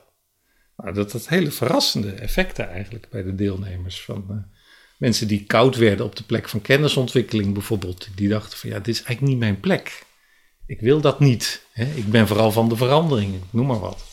Nou, 0.76 0.94
dat 0.94 1.12
had 1.12 1.28
hele 1.28 1.50
verrassende 1.50 2.10
effecten 2.10 2.70
eigenlijk 2.70 3.06
bij 3.10 3.22
de 3.22 3.34
deelnemers. 3.34 4.04
Van 4.04 4.24
eh, 4.30 4.36
mensen 4.98 5.28
die 5.28 5.44
koud 5.44 5.76
werden 5.76 6.06
op 6.06 6.16
de 6.16 6.24
plek 6.24 6.48
van 6.48 6.60
kennisontwikkeling 6.60 7.52
bijvoorbeeld. 7.52 8.08
Die 8.14 8.28
dachten 8.28 8.58
van 8.58 8.70
ja, 8.70 8.76
dit 8.76 8.88
is 8.94 9.02
eigenlijk 9.02 9.32
niet 9.32 9.38
mijn 9.38 9.60
plek. 9.60 10.06
Ik 10.66 10.80
wil 10.80 11.00
dat 11.00 11.20
niet. 11.20 11.62
Hè? 11.72 11.84
Ik 11.84 12.10
ben 12.10 12.26
vooral 12.26 12.52
van 12.52 12.68
de 12.68 12.76
verandering, 12.76 13.34
ik 13.34 13.42
noem 13.50 13.66
maar 13.66 13.80
wat. 13.80 14.04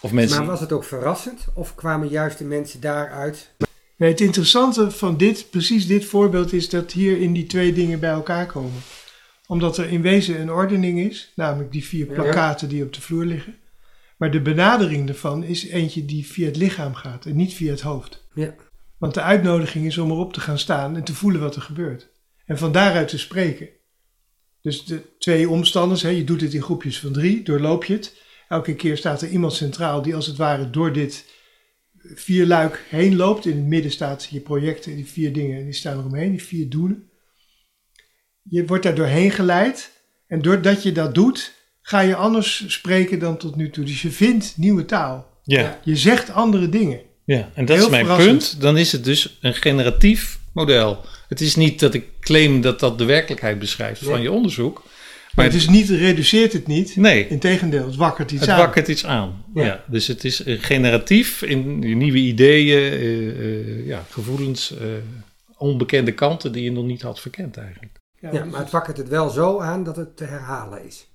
Of 0.00 0.12
mensen... 0.12 0.38
Maar 0.38 0.46
was 0.46 0.60
het 0.60 0.72
ook 0.72 0.84
verrassend? 0.84 1.44
Of 1.54 1.74
kwamen 1.74 2.08
juist 2.08 2.38
de 2.38 2.44
mensen 2.44 2.80
daaruit? 2.80 3.50
Nee, 3.96 4.10
het 4.10 4.20
interessante 4.20 4.90
van 4.90 5.16
dit, 5.16 5.50
precies 5.50 5.86
dit 5.86 6.04
voorbeeld, 6.04 6.52
is 6.52 6.68
dat 6.68 6.92
hier 6.92 7.20
in 7.20 7.32
die 7.32 7.46
twee 7.46 7.72
dingen 7.72 8.00
bij 8.00 8.10
elkaar 8.10 8.46
komen. 8.46 8.82
Omdat 9.52 9.78
er 9.78 9.88
in 9.88 10.02
wezen 10.02 10.40
een 10.40 10.52
ordening 10.52 11.00
is, 11.00 11.32
namelijk 11.36 11.72
die 11.72 11.84
vier 11.84 12.06
Ja. 12.06 12.12
plakkaten 12.12 12.68
die 12.68 12.84
op 12.84 12.92
de 12.92 13.00
vloer 13.00 13.24
liggen. 13.24 13.54
Maar 14.16 14.30
de 14.30 14.40
benadering 14.40 15.08
ervan 15.08 15.44
is 15.44 15.68
eentje 15.68 16.04
die 16.04 16.26
via 16.26 16.46
het 16.46 16.56
lichaam 16.56 16.94
gaat 16.94 17.26
en 17.26 17.36
niet 17.36 17.54
via 17.54 17.70
het 17.70 17.80
hoofd. 17.80 18.28
Ja. 18.34 18.54
Want 18.98 19.14
de 19.14 19.20
uitnodiging 19.20 19.86
is 19.86 19.98
om 19.98 20.10
erop 20.10 20.32
te 20.32 20.40
gaan 20.40 20.58
staan 20.58 20.96
en 20.96 21.04
te 21.04 21.14
voelen 21.14 21.40
wat 21.40 21.56
er 21.56 21.62
gebeurt. 21.62 22.08
En 22.46 22.58
van 22.58 22.72
daaruit 22.72 23.08
te 23.08 23.18
spreken. 23.18 23.68
Dus 24.60 24.84
de 24.84 25.02
twee 25.18 25.48
omstanders, 25.48 26.02
hè, 26.02 26.08
je 26.08 26.24
doet 26.24 26.40
het 26.40 26.54
in 26.54 26.62
groepjes 26.62 27.00
van 27.00 27.12
drie, 27.12 27.42
doorloop 27.42 27.84
je 27.84 27.92
het. 27.92 28.20
Elke 28.48 28.74
keer 28.74 28.96
staat 28.96 29.22
er 29.22 29.28
iemand 29.28 29.52
centraal 29.52 30.02
die 30.02 30.14
als 30.14 30.26
het 30.26 30.36
ware 30.36 30.70
door 30.70 30.92
dit 30.92 31.32
vierluik 31.98 32.84
heen 32.88 33.16
loopt. 33.16 33.46
In 33.46 33.56
het 33.56 33.66
midden 33.66 33.90
staat 33.90 34.28
je 34.30 34.40
projecten, 34.40 34.96
die 34.96 35.06
vier 35.06 35.32
dingen, 35.32 35.64
die 35.64 35.72
staan 35.72 35.98
eromheen, 35.98 36.30
die 36.30 36.42
vier 36.42 36.68
doelen. 36.68 37.10
Je 38.42 38.66
wordt 38.66 38.82
daar 38.82 38.94
doorheen 38.94 39.30
geleid. 39.30 39.90
En 40.26 40.42
doordat 40.42 40.82
je 40.82 40.92
dat 40.92 41.14
doet, 41.14 41.52
ga 41.82 42.00
je 42.00 42.14
anders 42.16 42.64
spreken 42.66 43.18
dan 43.18 43.36
tot 43.36 43.56
nu 43.56 43.70
toe. 43.70 43.84
Dus 43.84 44.02
je 44.02 44.10
vindt 44.10 44.52
nieuwe 44.56 44.84
taal. 44.84 45.30
Ja, 45.44 45.80
Je 45.84 45.96
zegt 45.96 46.30
andere 46.30 46.68
dingen. 46.68 47.00
ja. 47.24 47.50
en 47.54 47.64
dat 47.64 47.76
Heel 47.76 47.84
is 47.84 47.90
mijn 47.90 48.06
verrassend. 48.06 48.38
punt. 48.38 48.60
Dan 48.60 48.78
is 48.78 48.92
het 48.92 49.04
dus 49.04 49.38
een 49.40 49.54
generatief 49.54 50.38
model. 50.52 50.98
Het 51.28 51.40
is 51.40 51.56
niet 51.56 51.80
dat 51.80 51.94
ik 51.94 52.04
claim 52.20 52.60
dat 52.60 52.80
dat 52.80 52.98
de 52.98 53.04
werkelijkheid 53.04 53.58
beschrijft 53.58 54.04
van 54.04 54.22
je 54.22 54.30
onderzoek. 54.32 54.82
Maar 55.34 55.44
het 55.44 55.54
is 55.54 55.68
niet, 55.68 55.88
reduceert 55.88 56.52
het 56.52 56.66
niet. 56.66 56.96
Nee, 56.96 57.28
Integendeel, 57.28 57.86
het 57.86 57.96
wakkert 57.96 58.30
iets 58.30 58.40
het 58.40 58.50
aan. 58.50 58.58
wakkert 58.58 58.88
iets 58.88 59.04
aan. 59.06 59.44
Ja. 59.54 59.64
Ja. 59.64 59.84
dus 59.86 60.06
het 60.06 60.24
is 60.24 60.42
generatief 60.46 61.42
in 61.42 61.78
nieuwe 61.78 62.18
ideeën, 62.18 62.92
eh, 62.92 63.28
eh, 63.28 63.86
ja, 63.86 64.06
gevoelens, 64.10 64.76
eh, 64.76 64.86
onbekende 65.56 66.12
kanten 66.12 66.52
die 66.52 66.62
je 66.62 66.72
nog 66.72 66.84
niet 66.84 67.02
had 67.02 67.20
verkend 67.20 67.56
eigenlijk. 67.56 68.00
Ja, 68.22 68.32
Ja, 68.32 68.44
maar 68.44 68.60
het 68.60 68.70
wakkert 68.70 68.96
het 68.96 69.08
wel 69.08 69.30
zo 69.30 69.60
aan 69.60 69.84
dat 69.84 69.96
het 69.96 70.16
te 70.16 70.24
herhalen 70.24 70.84
is. 70.84 71.06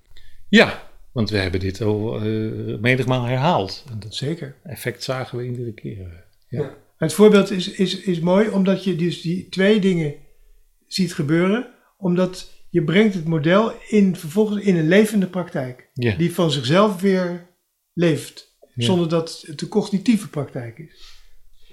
Ja, 0.48 0.82
want 1.12 1.30
we 1.30 1.38
hebben 1.38 1.60
dit 1.60 1.80
al 1.80 2.20
eh 2.20 2.80
menigmaal 2.80 3.24
herhaald. 3.24 3.84
En 3.90 3.98
dat 3.98 4.14
Zeker. 4.14 4.54
effect 4.64 5.02
zagen 5.02 5.38
we 5.38 5.44
iedere 5.46 5.72
keer. 5.72 6.24
Ja. 6.48 6.74
Het 6.96 7.12
voorbeeld 7.12 7.50
is, 7.50 7.70
is, 7.70 8.00
is 8.00 8.20
mooi 8.20 8.48
omdat 8.48 8.84
je 8.84 8.96
dus 8.96 9.20
die 9.20 9.48
twee 9.48 9.80
dingen 9.80 10.14
ziet 10.86 11.14
gebeuren. 11.14 11.74
Omdat 11.96 12.50
je 12.70 12.84
brengt 12.84 13.14
het 13.14 13.24
model 13.24 13.72
in, 13.88 14.16
vervolgens 14.16 14.62
in 14.62 14.76
een 14.76 14.88
levende 14.88 15.26
praktijk. 15.26 15.88
Ja. 15.94 16.16
Die 16.16 16.34
van 16.34 16.50
zichzelf 16.50 17.00
weer 17.00 17.46
leeft. 17.92 18.56
Ja. 18.74 18.84
Zonder 18.84 19.08
dat 19.08 19.44
het 19.46 19.62
een 19.62 19.68
cognitieve 19.68 20.28
praktijk 20.28 20.78
is. 20.78 21.16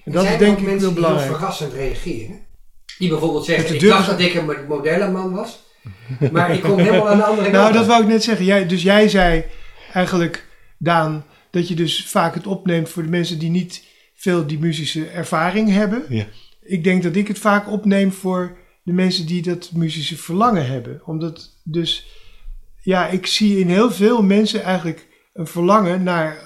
En 0.04 0.12
dat 0.12 0.24
is 0.24 0.38
denk 0.38 0.52
ook 0.52 0.58
ik 0.58 0.64
mensen 0.64 0.80
heel 0.80 0.88
die 0.88 0.96
belangrijk. 0.96 1.28
heel 1.28 1.38
verrassend 1.38 1.74
reageren. 1.74 2.40
Die 2.98 3.10
bijvoorbeeld 3.10 3.46
de 3.46 3.56
ik 3.56 3.80
deur 3.80 3.90
dacht 3.90 4.10
dat 4.10 4.20
ik 4.20 4.34
een 4.34 4.68
modellenman 4.68 5.34
was. 5.34 5.64
Maar 6.32 6.54
ik 6.54 6.62
kom 6.62 6.80
helemaal 6.80 7.10
aan 7.10 7.18
de 7.18 7.24
andere 7.24 7.50
kant. 7.50 7.62
Nou, 7.62 7.74
dat 7.74 7.86
wou 7.86 8.02
ik 8.02 8.08
net 8.08 8.24
zeggen. 8.24 8.46
Jij, 8.46 8.68
dus 8.68 8.84
jij 8.84 9.10
zei 9.10 9.44
eigenlijk, 9.94 10.48
Daan, 10.78 11.26
dat 11.52 11.68
je 11.68 11.76
dus 11.76 12.06
vaak 12.06 12.34
het 12.34 12.48
opneemt 12.48 12.90
voor 12.90 13.04
de 13.04 13.10
mensen 13.10 13.40
die 13.40 13.50
niet 13.50 13.84
veel 14.16 14.48
die 14.48 14.60
muzische 14.60 15.06
ervaring 15.08 15.70
hebben. 15.70 16.06
Ja. 16.10 16.26
Ik 16.62 16.84
denk 16.84 17.04
dat 17.04 17.16
ik 17.16 17.28
het 17.28 17.40
vaak 17.40 17.72
opneem 17.72 18.12
voor 18.12 18.58
de 18.84 18.94
mensen 18.94 19.26
die 19.26 19.42
dat 19.42 19.72
muzische 19.74 20.18
verlangen 20.18 20.68
hebben. 20.68 21.02
Omdat 21.06 21.56
dus, 21.64 22.08
ja, 22.82 23.08
ik 23.08 23.26
zie 23.26 23.60
in 23.60 23.70
heel 23.70 23.92
veel 23.92 24.24
mensen 24.24 24.64
eigenlijk 24.64 25.08
een 25.34 25.48
verlangen 25.48 26.04
naar, 26.04 26.38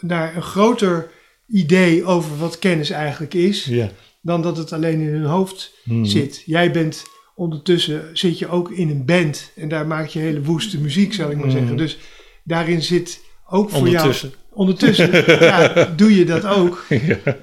naar 0.00 0.36
een 0.36 0.42
groter 0.42 1.10
idee 1.48 2.04
over 2.04 2.38
wat 2.38 2.58
kennis 2.58 2.90
eigenlijk 2.90 3.34
is. 3.34 3.64
Ja. 3.64 3.90
Dan 4.24 4.42
dat 4.42 4.56
het 4.56 4.72
alleen 4.72 5.00
in 5.00 5.08
hun 5.08 5.24
hoofd 5.24 5.72
Hmm. 5.84 6.04
zit. 6.04 6.42
Jij 6.46 6.70
bent 6.70 7.02
ondertussen 7.34 8.02
zit 8.12 8.38
je 8.38 8.48
ook 8.48 8.70
in 8.70 8.88
een 8.90 9.04
band 9.04 9.50
en 9.56 9.68
daar 9.68 9.86
maak 9.86 10.06
je 10.06 10.18
hele 10.18 10.42
woeste 10.42 10.78
muziek, 10.80 11.14
zal 11.14 11.30
ik 11.30 11.36
maar 11.36 11.46
Mhm. 11.46 11.56
zeggen. 11.56 11.76
Dus 11.76 11.98
daarin 12.44 12.82
zit 12.82 13.20
ook 13.48 13.70
voor 13.70 13.78
Ondertussen. 13.78 14.28
jou. 14.28 14.40
Ondertussen. 14.56 15.10
ja, 15.44 15.92
doe 15.96 16.16
je 16.16 16.24
dat 16.24 16.44
ook. 16.46 16.84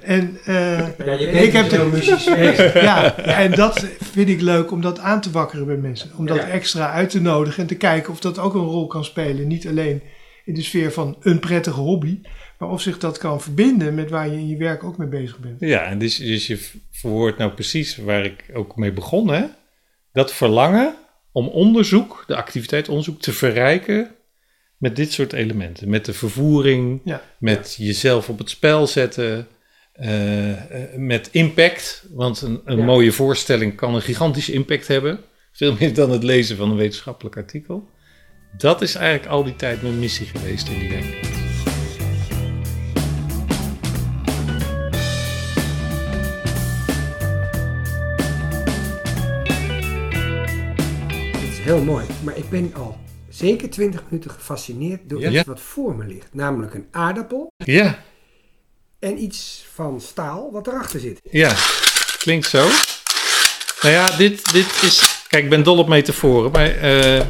En 0.02 0.38
eh, 0.44 0.78
Ja, 0.78 1.12
je 1.18 1.26
ik 1.26 1.52
heb 1.52 1.70
dus 1.70 1.78
de- 1.78 1.88
bezig. 2.34 2.74
ja, 2.88 3.16
en 3.18 3.50
dat 3.50 3.86
vind 4.12 4.28
ik 4.28 4.40
leuk 4.40 4.70
om 4.70 4.80
dat 4.80 4.98
aan 4.98 5.20
te 5.20 5.30
wakkeren 5.30 5.66
bij 5.66 5.76
mensen. 5.76 6.10
Om 6.16 6.26
dat 6.26 6.36
Ja. 6.36 6.46
extra 6.48 6.90
uit 6.92 7.10
te 7.10 7.20
nodigen 7.20 7.60
en 7.62 7.66
te 7.68 7.74
kijken 7.74 8.12
of 8.12 8.20
dat 8.20 8.38
ook 8.38 8.54
een 8.54 8.60
rol 8.60 8.86
kan 8.86 9.04
spelen. 9.04 9.46
Niet 9.48 9.66
alleen 9.68 10.02
in 10.44 10.54
de 10.54 10.62
sfeer 10.62 10.92
van 10.92 11.16
een 11.20 11.38
prettige 11.38 11.80
hobby, 11.80 12.20
maar 12.58 12.68
of 12.70 12.80
zich 12.80 12.98
dat 12.98 13.18
kan 13.18 13.40
verbinden 13.40 13.94
met 13.94 14.10
waar 14.10 14.26
je 14.28 14.36
in 14.36 14.48
je 14.48 14.56
werk 14.56 14.84
ook 14.84 14.96
mee 14.98 15.08
bezig 15.08 15.38
bent. 15.38 15.60
Ja, 15.60 15.84
en 15.84 15.98
dus, 15.98 16.16
dus 16.16 16.46
je 16.46 16.70
verwoordt 16.90 17.38
nou 17.38 17.50
precies 17.52 17.96
waar 17.96 18.24
ik 18.24 18.44
ook 18.54 18.76
mee 18.76 18.92
begon. 18.92 19.28
Hè? 19.28 19.44
Dat 20.12 20.32
verlangen 20.32 20.94
om 21.32 21.48
onderzoek, 21.48 22.24
de 22.26 22.36
activiteit 22.36 22.88
onderzoek, 22.88 23.20
te 23.20 23.32
verrijken 23.32 24.10
met 24.76 24.96
dit 24.96 25.12
soort 25.12 25.32
elementen. 25.32 25.88
Met 25.88 26.04
de 26.04 26.12
vervoering, 26.12 27.00
Ja. 27.04 27.22
met 27.38 27.74
jezelf 27.78 28.28
op 28.28 28.38
het 28.38 28.50
spel 28.50 28.86
zetten, 28.86 29.46
eh, 29.92 30.50
eh, 30.52 30.94
met 30.96 31.28
impact. 31.32 32.04
Want 32.10 32.40
een, 32.40 32.60
een 32.64 32.78
Ja. 32.78 32.84
mooie 32.84 33.12
voorstelling 33.12 33.76
kan 33.76 33.94
een 33.94 34.02
gigantische 34.02 34.52
impact 34.52 34.88
hebben. 34.88 35.20
Veel 35.52 35.76
meer 35.78 35.94
dan 35.94 36.10
het 36.10 36.22
lezen 36.22 36.56
van 36.56 36.70
een 36.70 36.76
wetenschappelijk 36.76 37.36
artikel. 37.36 37.88
Dat 38.56 38.82
is 38.82 38.94
eigenlijk 38.94 39.32
al 39.32 39.44
die 39.44 39.56
tijd 39.56 39.82
mijn 39.82 39.98
missie 39.98 40.26
geweest 40.26 40.68
in 40.68 40.78
die 40.78 40.88
werk. 40.90 41.30
Het 51.32 51.50
is 51.52 51.58
heel 51.58 51.80
mooi. 51.84 52.04
Maar 52.24 52.36
ik 52.36 52.50
ben 52.50 52.72
al 52.74 52.98
zeker 53.28 53.70
20 53.70 54.02
minuten 54.08 54.30
gefascineerd 54.30 55.00
door 55.04 55.20
Ja. 55.20 55.30
iets 55.30 55.42
wat 55.48 55.60
voor 55.60 55.94
me 55.96 56.06
ligt. 56.06 56.28
Namelijk 56.32 56.74
een 56.74 56.86
aardappel 56.90 57.52
Ja, 57.56 57.98
en 58.98 59.22
iets 59.22 59.64
van 59.74 60.00
staal 60.00 60.52
wat 60.52 60.66
erachter 60.66 61.00
zit. 61.00 61.20
Ja, 61.30 61.54
klinkt 62.18 62.46
zo. 62.48 62.68
Nou 63.82 63.94
ja, 63.94 64.16
dit, 64.16 64.52
dit 64.52 64.66
is... 64.82 65.20
Kijk, 65.28 65.44
ik 65.44 65.50
ben 65.50 65.62
dol 65.62 65.78
op 65.78 65.88
metaforen, 65.88 66.50
maar... 66.50 66.66
eh, 66.76 67.26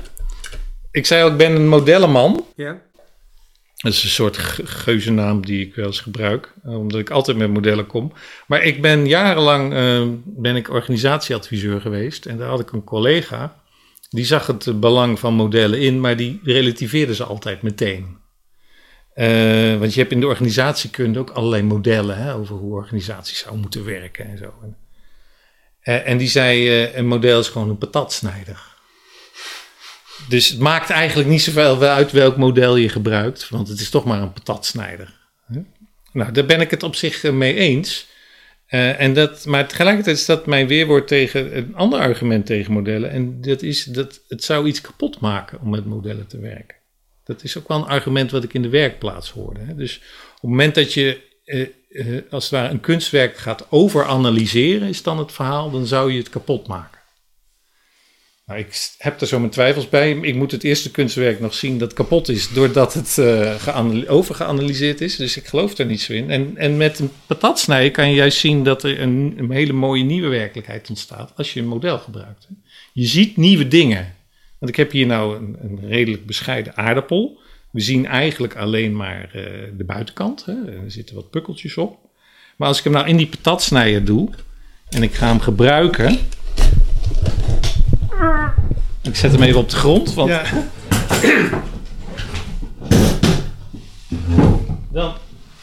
ik 0.92 1.06
zei 1.06 1.22
al, 1.22 1.30
ik 1.30 1.36
ben 1.36 1.54
een 1.54 1.68
modellenman. 1.68 2.46
Ja. 2.56 2.80
Dat 3.76 3.92
is 3.92 4.02
een 4.02 4.08
soort 4.08 4.36
ge- 4.36 4.66
geuzennaam 4.66 5.46
die 5.46 5.66
ik 5.66 5.74
wel 5.74 5.86
eens 5.86 6.00
gebruik, 6.00 6.52
eh, 6.64 6.78
omdat 6.78 7.00
ik 7.00 7.10
altijd 7.10 7.36
met 7.36 7.50
modellen 7.50 7.86
kom. 7.86 8.12
Maar 8.46 8.62
ik 8.62 8.82
ben 8.82 9.06
jarenlang 9.06 9.72
eh, 9.74 10.02
ben 10.24 10.56
ik 10.56 10.70
organisatieadviseur 10.70 11.80
geweest 11.80 12.26
en 12.26 12.36
daar 12.36 12.48
had 12.48 12.60
ik 12.60 12.72
een 12.72 12.84
collega. 12.84 13.60
Die 14.10 14.24
zag 14.24 14.46
het 14.46 14.80
belang 14.80 15.18
van 15.18 15.34
modellen 15.34 15.80
in, 15.80 16.00
maar 16.00 16.16
die 16.16 16.40
relativeerde 16.44 17.14
ze 17.14 17.24
altijd 17.24 17.62
meteen. 17.62 18.16
Eh, 19.14 19.76
want 19.78 19.94
je 19.94 20.00
hebt 20.00 20.12
in 20.12 20.20
de 20.20 20.26
organisatiekunde 20.26 21.18
ook 21.18 21.30
allerlei 21.30 21.62
modellen 21.62 22.16
hè, 22.16 22.34
over 22.34 22.56
hoe 22.56 22.74
organisaties 22.74 23.38
zouden 23.38 23.60
moeten 23.60 23.84
werken 23.84 24.24
en 24.24 24.38
zo. 24.38 24.52
En 25.80 26.18
die 26.18 26.28
zei, 26.28 26.84
een 26.94 27.06
model 27.06 27.40
is 27.40 27.48
gewoon 27.48 27.68
een 27.68 27.78
patatsnijder. 27.78 28.71
Dus 30.28 30.48
het 30.48 30.58
maakt 30.58 30.90
eigenlijk 30.90 31.28
niet 31.28 31.42
zoveel 31.42 31.82
uit 31.82 32.12
welk 32.12 32.36
model 32.36 32.76
je 32.76 32.88
gebruikt, 32.88 33.48
want 33.48 33.68
het 33.68 33.80
is 33.80 33.90
toch 33.90 34.04
maar 34.04 34.22
een 34.22 34.32
patatsnijder. 34.32 35.20
Nou, 36.12 36.32
daar 36.32 36.46
ben 36.46 36.60
ik 36.60 36.70
het 36.70 36.82
op 36.82 36.94
zich 36.94 37.24
eh, 37.24 37.32
mee 37.32 37.54
eens. 37.54 38.06
Eh, 38.66 39.00
en 39.00 39.14
dat, 39.14 39.46
maar 39.46 39.68
tegelijkertijd 39.68 40.16
is 40.16 40.26
dat 40.26 40.46
mijn 40.46 40.66
weerwoord 40.66 41.08
tegen 41.08 41.56
een 41.56 41.74
ander 41.74 42.00
argument 42.00 42.46
tegen 42.46 42.72
modellen. 42.72 43.10
En 43.10 43.40
dat 43.40 43.62
is 43.62 43.84
dat 43.84 44.20
het 44.28 44.44
zou 44.44 44.66
iets 44.66 44.80
kapot 44.80 45.20
maken 45.20 45.60
om 45.60 45.70
met 45.70 45.84
modellen 45.84 46.26
te 46.26 46.40
werken. 46.40 46.76
Dat 47.24 47.42
is 47.42 47.58
ook 47.58 47.68
wel 47.68 47.78
een 47.78 47.84
argument 47.84 48.30
wat 48.30 48.44
ik 48.44 48.54
in 48.54 48.62
de 48.62 48.68
werkplaats 48.68 49.30
hoorde. 49.30 49.60
Hè? 49.60 49.74
Dus 49.74 49.96
op 50.34 50.40
het 50.40 50.50
moment 50.50 50.74
dat 50.74 50.94
je 50.94 51.20
eh, 51.44 51.66
als 52.30 52.44
het 52.44 52.52
ware 52.52 52.68
een 52.68 52.80
kunstwerk 52.80 53.36
gaat 53.36 53.66
overanalyseren, 53.70 54.88
is 54.88 55.02
dan 55.02 55.18
het 55.18 55.32
verhaal, 55.32 55.70
dan 55.70 55.86
zou 55.86 56.12
je 56.12 56.18
het 56.18 56.30
kapot 56.30 56.66
maken. 56.66 57.00
Nou, 58.46 58.60
ik 58.60 58.90
heb 58.98 59.20
er 59.20 59.26
zo 59.26 59.38
mijn 59.38 59.50
twijfels 59.50 59.88
bij. 59.88 60.18
Ik 60.20 60.34
moet 60.34 60.50
het 60.50 60.64
eerste 60.64 60.90
kunstwerk 60.90 61.40
nog 61.40 61.54
zien 61.54 61.78
dat 61.78 61.92
kapot 61.92 62.28
is 62.28 62.52
doordat 62.52 62.94
het 62.94 63.18
eh, 63.18 63.54
geanal- 63.54 64.06
overgeanalyseerd 64.08 65.00
is. 65.00 65.16
Dus 65.16 65.36
ik 65.36 65.46
geloof 65.46 65.78
er 65.78 65.86
niet 65.86 66.00
zo 66.00 66.12
in. 66.12 66.30
En, 66.30 66.56
en 66.56 66.76
met 66.76 66.98
een 66.98 67.10
patatsnijden 67.26 67.92
kan 67.92 68.08
je 68.08 68.14
juist 68.14 68.38
zien 68.38 68.64
dat 68.64 68.82
er 68.82 69.00
een, 69.00 69.34
een 69.36 69.50
hele 69.50 69.72
mooie 69.72 70.04
nieuwe 70.04 70.28
werkelijkheid 70.28 70.88
ontstaat 70.88 71.32
als 71.36 71.52
je 71.52 71.60
een 71.60 71.66
model 71.66 71.98
gebruikt. 71.98 72.48
Je 72.92 73.06
ziet 73.06 73.36
nieuwe 73.36 73.68
dingen. 73.68 74.14
Want 74.58 74.70
ik 74.70 74.76
heb 74.76 74.90
hier 74.90 75.06
nou 75.06 75.36
een, 75.36 75.56
een 75.60 75.88
redelijk 75.88 76.26
bescheiden 76.26 76.76
aardappel. 76.76 77.40
We 77.70 77.80
zien 77.80 78.06
eigenlijk 78.06 78.56
alleen 78.56 78.96
maar 78.96 79.30
eh, 79.32 79.42
de 79.76 79.84
buitenkant. 79.84 80.44
Hè. 80.44 80.52
Er 80.52 80.90
zitten 80.90 81.14
wat 81.14 81.30
pukkeltjes 81.30 81.76
op. 81.76 81.98
Maar 82.56 82.68
als 82.68 82.78
ik 82.78 82.84
hem 82.84 82.92
nou 82.92 83.06
in 83.06 83.16
die 83.16 83.26
patatsnijer 83.26 84.04
doe 84.04 84.28
en 84.88 85.02
ik 85.02 85.14
ga 85.14 85.26
hem 85.26 85.40
gebruiken. 85.40 86.18
Ik 89.02 89.16
zet 89.16 89.32
hem 89.32 89.42
even 89.42 89.60
op 89.60 89.70
de 89.70 89.76
grond, 89.76 90.14
want 90.14 90.30
Ja, 90.30 90.42
dan 94.92 95.12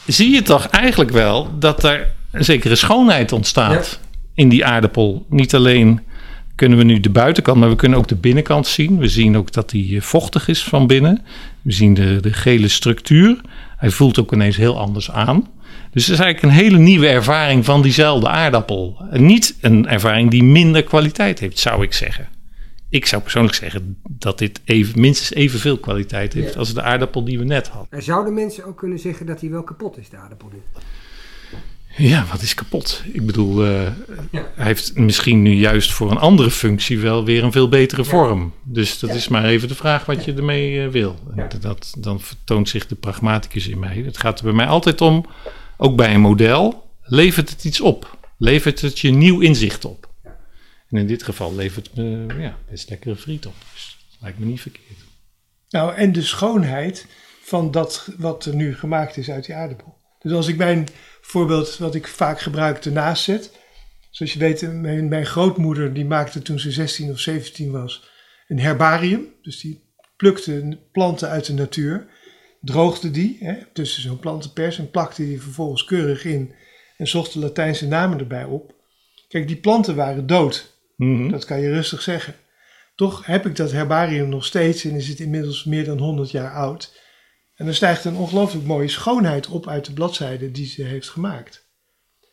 zie 0.05 0.29
je 0.29 0.41
toch 0.41 0.67
eigenlijk 0.67 1.11
wel 1.11 1.59
dat 1.59 1.83
er 1.83 2.11
een 2.31 2.43
zekere 2.43 2.75
schoonheid 2.75 3.31
ontstaat 3.31 3.99
in 4.33 4.49
die 4.49 4.65
aardappel. 4.65 5.25
Niet 5.29 5.55
alleen 5.55 6.01
kunnen 6.55 6.77
we 6.77 6.83
nu 6.83 6.99
de 6.99 7.09
buitenkant, 7.09 7.57
maar 7.57 7.69
we 7.69 7.75
kunnen 7.75 7.97
ook 7.97 8.07
de 8.07 8.15
binnenkant 8.15 8.67
zien. 8.67 8.97
We 8.97 9.07
zien 9.07 9.37
ook 9.37 9.51
dat 9.51 9.69
die 9.69 9.95
eh, 9.95 10.01
vochtig 10.01 10.47
is 10.47 10.63
van 10.63 10.87
binnen. 10.87 11.21
We 11.61 11.71
zien 11.71 11.93
de, 11.93 12.17
de 12.21 12.33
gele 12.33 12.67
structuur 12.67 13.41
Hij 13.77 13.89
voelt 13.89 14.19
ook 14.19 14.33
ineens 14.33 14.57
heel 14.57 14.79
anders 14.79 15.11
aan. 15.11 15.47
Dus 15.91 16.05
het 16.07 16.13
is 16.13 16.23
eigenlijk 16.23 16.41
een 16.43 16.63
hele 16.63 16.77
nieuwe 16.77 17.07
ervaring 17.07 17.65
van 17.65 17.81
diezelfde 17.81 18.27
aardappel. 18.27 19.01
En 19.11 19.25
niet 19.25 19.57
een 19.61 19.87
ervaring 19.87 20.31
die 20.31 20.43
minder 20.43 20.83
kwaliteit 20.83 21.39
heeft, 21.39 21.59
zou 21.59 21.83
ik 21.83 21.93
zeggen. 21.93 22.27
Ik 22.89 23.05
zou 23.05 23.21
persoonlijk 23.21 23.55
zeggen 23.55 23.97
dat 24.09 24.37
dit 24.37 24.61
even, 24.65 24.99
minstens 25.01 25.33
evenveel 25.33 25.77
kwaliteit 25.77 26.33
heeft 26.33 26.53
Ja. 26.53 26.59
als 26.59 26.73
de 26.73 26.81
aardappel 26.81 27.23
die 27.23 27.37
we 27.37 27.43
net 27.43 27.67
hadden. 27.67 27.87
En 27.91 28.03
zouden 28.03 28.33
mensen 28.33 28.65
ook 28.65 28.77
kunnen 28.77 28.99
zeggen 28.99 29.25
dat 29.25 29.41
hij 29.41 29.49
wel 29.49 29.63
kapot 29.63 29.97
is, 29.97 30.09
de 30.09 30.17
aardappel 30.17 30.49
nu? 30.53 30.61
Ja, 32.07 32.25
wat 32.31 32.41
is 32.41 32.53
kapot? 32.53 33.03
Ik 33.13 33.25
bedoel, 33.25 33.65
eh, 33.65 33.81
Ja. 34.31 34.47
hij 34.55 34.65
heeft 34.65 34.95
misschien 34.97 35.41
nu 35.41 35.53
juist 35.53 35.91
voor 35.91 36.11
een 36.11 36.17
andere 36.17 36.51
functie 36.51 36.99
wel 36.99 37.25
weer 37.25 37.43
een 37.43 37.51
veel 37.51 37.69
betere 37.69 38.03
vorm. 38.05 38.53
Dus 38.63 38.99
dat 38.99 39.09
Ja. 39.09 39.15
is 39.15 39.27
maar 39.27 39.45
even 39.45 39.67
de 39.67 39.75
vraag 39.75 40.05
wat 40.05 40.25
je 40.25 40.33
ermee 40.33 40.81
eh, 40.83 40.87
wil. 40.89 41.15
Dat, 41.59 41.93
dan 41.97 42.21
vertoont 42.21 42.69
zich 42.69 42.87
de 42.87 42.95
pragmaticus 42.95 43.67
in 43.67 43.79
mij. 43.79 44.01
Het 44.05 44.17
gaat 44.17 44.37
er 44.39 44.43
bij 44.45 44.53
mij 44.53 44.65
altijd 44.67 45.01
om, 45.01 45.25
ook 45.77 45.95
bij 45.95 46.13
een 46.13 46.21
model, 46.21 46.89
levert 47.03 47.49
het 47.49 47.63
iets 47.65 47.81
op? 47.81 48.17
Levert 48.37 48.81
het 48.81 48.99
je 48.99 49.11
nieuw 49.11 49.39
inzicht 49.39 49.85
op? 49.85 50.08
En 50.89 50.97
in 50.97 51.07
dit 51.07 51.23
geval 51.23 51.55
levert 51.55 51.95
me 51.95 52.25
ja, 52.37 52.57
best 52.69 52.89
lekkere 52.89 53.15
friet 53.15 53.45
op. 53.45 53.55
Dus 53.73 53.97
dat 54.09 54.21
lijkt 54.21 54.39
me 54.39 54.45
niet 54.45 54.61
verkeerd. 54.61 54.99
Nou, 55.69 55.95
en 55.95 56.11
de 56.11 56.21
schoonheid 56.21 57.05
van 57.41 57.71
dat 57.71 58.09
wat 58.17 58.45
er 58.45 58.55
nu 58.55 58.75
gemaakt 58.75 59.17
is 59.17 59.29
uit 59.29 59.45
die 59.45 59.55
aardappel. 59.55 59.97
Dus 60.19 60.31
als 60.31 60.47
ik 60.47 60.57
mijn 60.57 60.87
voorbeeld, 61.21 61.77
wat 61.77 61.95
ik 61.95 62.07
vaak 62.07 62.39
gebruik, 62.39 62.85
ernaast 62.85 63.23
zet. 63.23 63.57
Zoals 64.09 64.33
je 64.33 64.39
weet, 64.39 64.73
mijn, 64.73 65.07
mijn 65.07 65.25
grootmoeder 65.25 65.93
die 65.93 66.05
maakte 66.05 66.41
toen 66.41 66.59
ze 66.59 66.71
16 66.71 67.11
of 67.11 67.19
17 67.19 67.71
was 67.71 68.09
een 68.47 68.59
herbarium. 68.59 69.27
Dus 69.41 69.59
die 69.59 69.83
plukte 70.17 70.79
planten 70.91 71.29
uit 71.29 71.45
de 71.45 71.53
natuur, 71.53 72.07
droogde 72.61 73.11
die 73.11 73.37
hè, 73.39 73.65
tussen 73.73 74.01
zo'n 74.01 74.19
plantenpers 74.19 74.79
en 74.79 74.91
plakte 74.91 75.25
die 75.25 75.41
vervolgens 75.41 75.83
keurig 75.83 76.25
in 76.25 76.53
en 76.97 77.07
zocht 77.07 77.33
de 77.33 77.39
Latijnse 77.39 77.87
namen 77.87 78.19
erbij 78.19 78.43
op. 78.43 78.73
Kijk, 79.27 79.47
die 79.47 79.59
planten 79.59 79.95
waren 79.95 80.27
dood. 80.27 80.78
Mhm. 80.99 81.29
Dat 81.29 81.45
kan 81.45 81.59
je 81.59 81.69
rustig 81.73 82.01
zeggen. 82.01 82.33
Toch 82.95 83.25
heb 83.25 83.45
ik 83.45 83.55
dat 83.55 83.71
herbarium 83.71 84.29
nog 84.29 84.45
steeds 84.45 84.83
en 84.83 84.95
is 84.95 85.07
het 85.07 85.19
inmiddels 85.19 85.63
meer 85.63 85.85
dan 85.85 85.97
100 85.97 86.31
jaar 86.31 86.53
oud. 86.53 86.97
En 87.55 87.67
er 87.67 87.75
stijgt 87.75 88.05
een 88.05 88.15
ongelooflijk 88.15 88.65
mooie 88.65 88.87
schoonheid 88.87 89.47
op 89.47 89.67
uit 89.67 89.85
de 89.85 89.93
bladzijden 89.93 90.51
die 90.51 90.65
ze 90.65 90.83
heeft 90.83 91.09
gemaakt. 91.09 91.67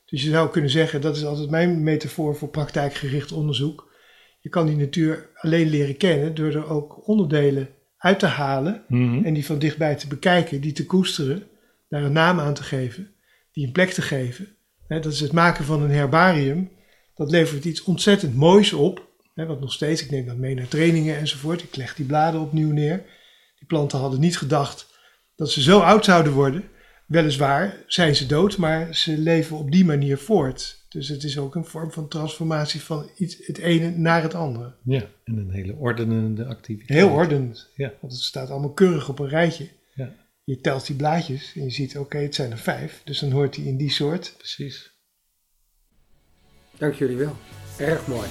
Dus 0.07 0.23
je 0.23 0.31
zou 0.31 0.51
kunnen 0.51 0.71
zeggen, 0.71 1.01
dat 1.01 1.17
is 1.17 1.25
altijd 1.25 1.51
mijn 1.51 1.83
metafoor 1.83 2.37
voor 2.37 2.49
praktijkgericht 2.49 3.33
onderzoek. 3.33 3.95
Je 4.41 4.49
kan 4.49 4.67
die 4.67 4.77
natuur 4.77 5.31
alleen 5.35 5.69
leren 5.69 5.97
kennen 5.97 6.35
door 6.35 6.53
er 6.53 6.69
ook 6.69 7.09
onderdelen 7.09 7.69
uit 7.99 8.19
te 8.19 8.27
halen 8.27 8.85
Mhm. 8.89 9.25
en 9.25 9.35
die 9.35 9.47
van 9.47 9.59
dichtbij 9.59 9.95
te 9.95 10.07
bekijken, 10.07 10.61
die 10.61 10.73
te 10.73 10.87
koesteren, 10.87 11.43
daar 11.89 12.03
een 12.03 12.13
naam 12.13 12.41
aan 12.41 12.55
te 12.55 12.63
geven, 12.63 13.11
die 13.53 13.67
een 13.67 13.73
plek 13.73 13.91
te 13.91 14.03
geven. 14.03 14.49
Dat 14.89 15.05
is 15.07 15.21
het 15.21 15.33
maken 15.33 15.65
van 15.65 15.83
een 15.83 15.91
herbarium. 15.91 16.71
Dat 17.17 17.31
levert 17.31 17.65
iets 17.65 17.83
ontzettend 17.83 18.35
moois 18.35 18.73
op. 18.73 19.09
Hè, 19.35 19.47
want 19.47 19.61
nog 19.61 19.73
steeds, 19.73 20.05
ik 20.05 20.11
neem 20.11 20.27
dat 20.27 20.37
mee 20.37 20.55
naar 20.55 20.69
trainingen 20.69 21.17
enzovoort. 21.17 21.63
Ik 21.63 21.77
leg 21.77 21.95
die 21.95 22.07
bladen 22.07 22.41
opnieuw 22.41 22.73
neer. 22.73 23.05
Die 23.59 23.67
planten 23.67 23.99
hadden 23.99 24.21
niet 24.21 24.39
gedacht 24.39 24.95
dat 25.37 25.51
ze 25.51 25.63
zo 25.63 25.79
oud 25.79 26.05
zouden 26.05 26.33
worden. 26.33 26.65
Weliswaar 27.07 27.85
zijn 27.87 28.17
ze 28.17 28.27
dood, 28.27 28.57
maar 28.57 28.95
ze 28.95 29.19
leven 29.19 29.57
op 29.57 29.71
die 29.71 29.85
manier 29.85 30.19
voort. 30.19 30.85
Dus 30.89 31.09
het 31.09 31.23
is 31.25 31.39
ook 31.39 31.55
een 31.55 31.65
vorm 31.65 31.93
van 31.93 32.09
transformatie 32.09 32.81
van 32.81 33.11
iets, 33.17 33.47
het 33.47 33.59
ene 33.59 33.91
naar 33.91 34.23
het 34.23 34.35
andere. 34.35 34.75
Ja, 34.85 35.09
en 35.25 35.37
een 35.37 35.51
hele 35.51 35.75
ordenende 35.75 36.45
activiteit. 36.45 36.99
Heel 36.99 37.11
ordenend. 37.11 37.71
Ja. 37.75 37.93
Want 38.01 38.13
het 38.13 38.23
staat 38.23 38.51
allemaal 38.51 38.73
keurig 38.73 39.09
op 39.09 39.19
een 39.19 39.29
rijtje. 39.29 39.69
Ja. 39.95 40.15
Je 40.45 40.61
telt 40.61 40.87
die 40.87 40.97
blaadjes 40.97 41.53
en 41.57 41.65
je 41.65 41.71
ziet, 41.71 41.99
oké, 41.99 42.19
het 42.19 42.35
zijn 42.35 42.51
er 42.51 42.59
vijf. 42.59 43.01
Dus 43.05 43.19
dan 43.19 43.31
hoort 43.31 43.57
hij 43.57 43.65
in 43.65 43.77
die 43.77 43.91
soort. 43.91 44.35
Precies. 44.37 44.96
Dank 46.79 46.95
jullie 46.95 47.17
wel. 47.17 47.37
Erg 47.79 48.07
mooi. 48.07 48.27